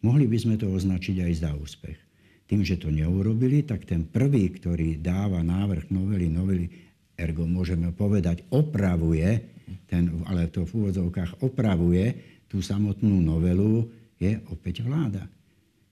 mohli 0.04 0.28
by 0.28 0.38
sme 0.40 0.56
to 0.60 0.68
označiť 0.68 1.24
aj 1.24 1.34
za 1.40 1.52
úspech. 1.56 1.96
Tým, 2.44 2.68
že 2.68 2.76
to 2.76 2.92
neurobili, 2.92 3.64
tak 3.64 3.88
ten 3.88 4.04
prvý, 4.04 4.52
ktorý 4.52 5.00
dáva 5.00 5.40
návrh 5.40 5.88
novely, 5.88 6.28
novely, 6.28 6.68
ergo 7.16 7.48
môžeme 7.48 7.96
povedať, 7.96 8.44
opravuje, 8.52 9.40
ten, 9.88 10.12
ale 10.28 10.52
to 10.52 10.68
v 10.68 10.84
úvodzovkách 10.84 11.40
opravuje 11.40 12.20
tú 12.52 12.60
samotnú 12.60 13.24
novelu, 13.24 13.88
je 14.20 14.44
opäť 14.52 14.84
vláda, 14.84 15.24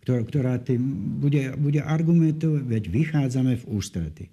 ktorá, 0.03 0.59
tým 0.59 0.81
bude, 1.23 1.55
bude 1.55 1.79
argumentovať, 1.79 2.63
veď 2.67 2.83
vychádzame 2.89 3.53
v 3.63 3.65
ústrety. 3.71 4.25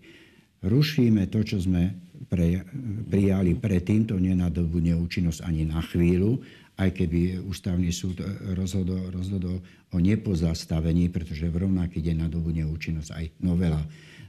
Rušíme 0.58 1.30
to, 1.30 1.46
čo 1.46 1.62
sme 1.62 1.94
pre, 2.26 2.66
prijali 3.06 3.54
predtým, 3.54 4.10
to 4.10 4.18
nenadobudne 4.18 4.98
účinnosť 4.98 5.46
ani 5.46 5.62
na 5.70 5.78
chvíľu, 5.78 6.42
aj 6.78 6.94
keby 6.94 7.42
ústavný 7.46 7.90
súd 7.90 8.22
rozhodol, 8.54 9.10
rozhodol 9.10 9.58
o 9.90 9.98
nepozastavení, 9.98 11.10
pretože 11.10 11.50
v 11.50 11.66
rovnaký 11.66 11.98
deň 12.02 12.26
nadobudne 12.26 12.66
účinnosť 12.66 13.10
aj 13.14 13.24
novela, 13.42 13.82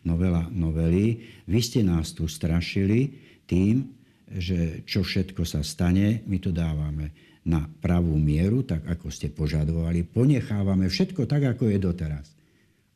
novela 0.06 0.46
novely. 0.50 1.22
Vy 1.46 1.60
ste 1.62 1.82
nás 1.86 2.14
tu 2.14 2.26
strašili 2.26 3.14
tým, 3.46 3.90
že 4.30 4.86
čo 4.86 5.02
všetko 5.02 5.42
sa 5.46 5.66
stane, 5.66 6.22
my 6.30 6.38
to 6.38 6.54
dávame 6.54 7.14
na 7.46 7.66
pravú 7.66 8.14
mieru, 8.18 8.62
tak 8.62 8.86
ako 8.86 9.10
ste 9.10 9.34
požadovali. 9.34 10.06
Ponechávame 10.06 10.86
všetko 10.86 11.26
tak, 11.26 11.58
ako 11.58 11.74
je 11.74 11.78
doteraz 11.82 12.39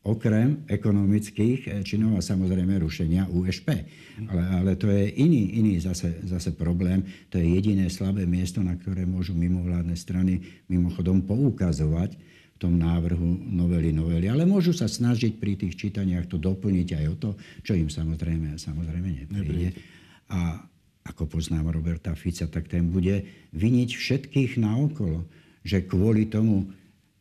okrem 0.03 0.67
ekonomických 0.67 1.59
eh, 1.67 1.71
činov 1.81 2.19
a 2.19 2.21
samozrejme 2.21 2.75
rušenia 2.83 3.31
USP. 3.31 3.87
Ale, 4.27 4.43
ale 4.51 4.71
to 4.75 4.91
je 4.91 5.09
iný, 5.15 5.57
iný 5.57 5.79
zase, 5.79 6.21
zase 6.27 6.53
problém. 6.53 7.01
To 7.31 7.39
je 7.39 7.47
jediné 7.47 7.87
slabé 7.87 8.27
miesto, 8.27 8.59
na 8.59 8.75
ktoré 8.75 9.07
môžu 9.07 9.33
mimovládne 9.33 9.95
strany 9.95 10.43
mimochodom 10.67 11.23
poukazovať 11.23 12.19
v 12.53 12.57
tom 12.61 12.77
návrhu 12.77 13.49
novely 13.49 13.95
novely. 13.95 14.29
Ale 14.29 14.43
môžu 14.45 14.75
sa 14.75 14.91
snažiť 14.91 15.39
pri 15.39 15.57
tých 15.57 15.79
čítaniach 15.79 16.29
to 16.29 16.37
doplniť 16.37 16.87
aj 16.99 17.05
o 17.09 17.15
to, 17.17 17.29
čo 17.63 17.73
im 17.73 17.89
samozrejme, 17.89 18.59
samozrejme 18.59 19.33
nepríde. 19.33 19.73
A 20.29 20.61
ako 21.03 21.27
poznám 21.27 21.75
Roberta 21.75 22.15
Fica, 22.15 22.47
tak 22.47 22.71
ten 22.71 22.87
bude 22.87 23.27
viniť 23.51 23.89
všetkých 23.91 24.55
naokolo, 24.59 25.27
že 25.63 25.83
kvôli 25.83 26.31
tomu, 26.31 26.71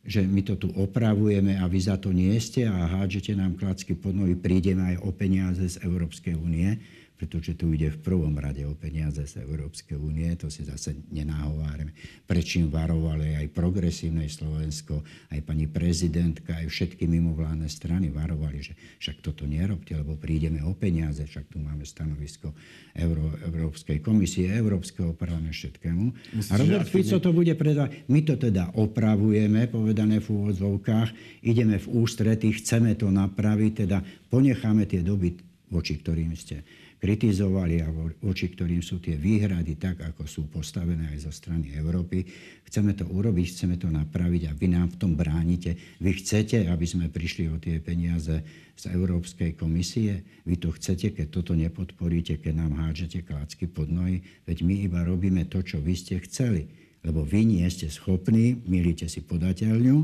že 0.03 0.19
my 0.19 0.43
to 0.43 0.59
tu 0.59 0.67
opravujeme 0.75 1.55
a 1.55 1.65
vy 1.71 1.79
za 1.79 1.95
to 1.95 2.11
nie 2.11 2.35
ste 2.43 2.67
a 2.67 2.91
hádžete 2.99 3.39
nám 3.39 3.55
klacky 3.55 3.95
pod 3.95 4.11
nohy, 4.11 4.35
prídeme 4.35 4.95
aj 4.95 4.97
o 5.07 5.09
peniaze 5.15 5.63
z 5.63 5.79
Európskej 5.79 6.35
únie 6.35 6.75
pretože 7.15 7.55
tu 7.55 7.71
ide 7.71 7.93
v 7.93 7.99
prvom 8.01 8.33
rade 8.35 8.65
o 8.65 8.73
peniaze 8.75 9.23
z 9.23 9.45
Európskej 9.45 9.95
únie, 9.95 10.27
to 10.35 10.49
si 10.49 10.65
zase 10.65 10.97
nenáhovárame. 11.13 11.93
Prečím 12.27 12.67
varovali 12.67 13.37
aj 13.39 13.53
progresívne 13.53 14.25
Slovensko, 14.27 15.05
aj 15.31 15.39
pani 15.45 15.69
prezidentka, 15.69 16.57
aj 16.57 16.67
všetky 16.67 17.05
mimovládne 17.05 17.69
strany 17.69 18.09
varovali, 18.09 18.59
že 18.65 18.73
však 18.99 19.21
toto 19.21 19.45
nerobte, 19.45 19.93
lebo 19.93 20.17
prídeme 20.17 20.65
o 20.65 20.73
peniaze, 20.73 21.23
však 21.23 21.53
tu 21.53 21.61
máme 21.61 21.85
stanovisko 21.85 22.51
Euró, 22.97 23.31
Európskej 23.45 24.01
komisie, 24.01 24.49
Európskeho 24.49 25.13
parlamentu, 25.13 25.33
všetkému. 25.53 26.05
Myslím, 26.33 26.51
a 26.51 26.59
Robert 26.59 26.87
Fico 26.89 27.21
to 27.21 27.31
bude 27.31 27.53
predávať. 27.53 28.03
My 28.09 28.25
to 28.25 28.35
teda 28.35 28.73
opravujeme, 28.73 29.69
povedané 29.69 30.19
v 30.19 30.27
úvodzovkách, 30.27 31.09
ideme 31.45 31.77
v 31.77 31.87
ústrety, 31.93 32.51
chceme 32.57 32.97
to 32.97 33.07
napraviť, 33.13 33.71
teda 33.85 34.01
ponecháme 34.27 34.83
tie 34.89 35.05
doby, 35.05 35.37
voči 35.69 36.01
ktorým 36.01 36.33
ste 36.33 36.82
kritizovali 37.03 37.83
a 37.83 37.91
voči 38.23 38.47
ktorým 38.47 38.79
sú 38.79 39.03
tie 39.03 39.19
výhrady 39.19 39.75
tak, 39.75 39.99
ako 40.07 40.23
sú 40.23 40.47
postavené 40.47 41.11
aj 41.11 41.27
zo 41.27 41.31
strany 41.35 41.75
Európy. 41.75 42.23
Chceme 42.63 42.95
to 42.95 43.03
urobiť, 43.11 43.45
chceme 43.51 43.75
to 43.75 43.91
napraviť 43.91 44.47
a 44.47 44.55
vy 44.55 44.71
nám 44.71 44.95
v 44.95 44.99
tom 45.03 45.11
bránite. 45.19 45.75
Vy 45.99 46.23
chcete, 46.23 46.63
aby 46.71 46.87
sme 46.87 47.11
prišli 47.11 47.51
o 47.51 47.59
tie 47.59 47.83
peniaze 47.83 48.39
z 48.79 48.83
Európskej 48.87 49.59
komisie? 49.59 50.23
Vy 50.47 50.63
to 50.63 50.71
chcete, 50.71 51.11
keď 51.11 51.27
toto 51.27 51.51
nepodporíte, 51.59 52.39
keď 52.39 52.63
nám 52.63 52.79
hádžete 52.79 53.27
klacky 53.27 53.67
pod 53.67 53.91
nohy? 53.91 54.23
Veď 54.47 54.63
my 54.63 54.87
iba 54.87 55.03
robíme 55.03 55.43
to, 55.51 55.59
čo 55.59 55.83
vy 55.83 55.99
ste 55.99 56.23
chceli 56.23 56.82
lebo 57.03 57.27
vy 57.27 57.43
nie 57.43 57.67
ste 57.67 57.91
schopní, 57.91 58.63
milíte 58.63 59.11
si 59.11 59.19
podateľňu, 59.19 59.95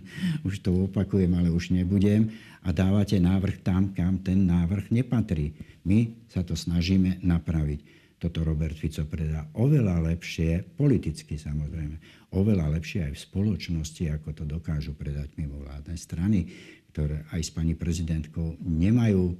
už 0.48 0.64
to 0.64 0.88
opakujem, 0.88 1.30
ale 1.36 1.52
už 1.52 1.76
nebudem, 1.76 2.32
a 2.66 2.74
dávate 2.74 3.22
návrh 3.22 3.62
tam, 3.62 3.94
kam 3.94 4.18
ten 4.18 4.42
návrh 4.42 4.90
nepatrí. 4.90 5.54
My 5.86 6.10
sa 6.26 6.42
to 6.42 6.58
snažíme 6.58 7.22
napraviť. 7.22 7.94
Toto 8.16 8.42
Robert 8.42 8.74
Fico 8.74 9.04
predá 9.06 9.46
oveľa 9.54 10.02
lepšie, 10.02 10.64
politicky 10.74 11.38
samozrejme, 11.38 12.26
oveľa 12.34 12.74
lepšie 12.74 13.06
aj 13.06 13.12
v 13.12 13.24
spoločnosti, 13.28 14.04
ako 14.08 14.28
to 14.32 14.44
dokážu 14.48 14.96
predať 14.96 15.36
mimovládne 15.38 15.94
strany, 15.94 16.48
ktoré 16.90 17.28
aj 17.30 17.40
s 17.44 17.50
pani 17.52 17.76
prezidentkou 17.76 18.56
nemajú 18.64 19.36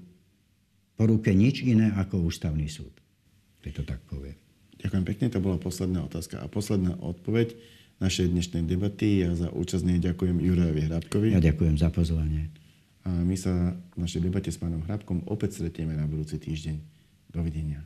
po 0.94 1.04
ruke 1.08 1.32
nič 1.32 1.64
iné 1.64 1.90
ako 1.96 2.28
ústavný 2.28 2.68
súd. 2.68 2.92
Keď 3.64 3.72
to 3.80 3.82
tak 3.82 4.00
poviem. 4.06 4.45
Ďakujem 4.76 5.04
pekne, 5.08 5.26
to 5.32 5.40
bola 5.40 5.56
posledná 5.56 6.04
otázka 6.04 6.40
a 6.40 6.46
posledná 6.50 6.92
odpoveď 7.00 7.56
našej 8.00 8.28
dnešnej 8.28 8.62
debaty. 8.68 9.24
Ja 9.24 9.32
za 9.32 9.48
účasť 9.48 9.88
ďakujem 10.12 10.36
Jurajovi 10.36 10.82
Hrabkovi. 10.84 11.28
Ja 11.32 11.40
ďakujem 11.40 11.80
za 11.80 11.88
pozvanie. 11.88 12.52
A 13.06 13.10
my 13.24 13.36
sa 13.38 13.72
v 13.72 13.96
našej 13.96 14.20
debate 14.20 14.50
s 14.52 14.60
pánom 14.60 14.82
Hrabkom 14.84 15.24
opäť 15.30 15.62
stretieme 15.62 15.96
na 15.96 16.04
budúci 16.04 16.36
týždeň. 16.36 16.76
Dovidenia. 17.32 17.84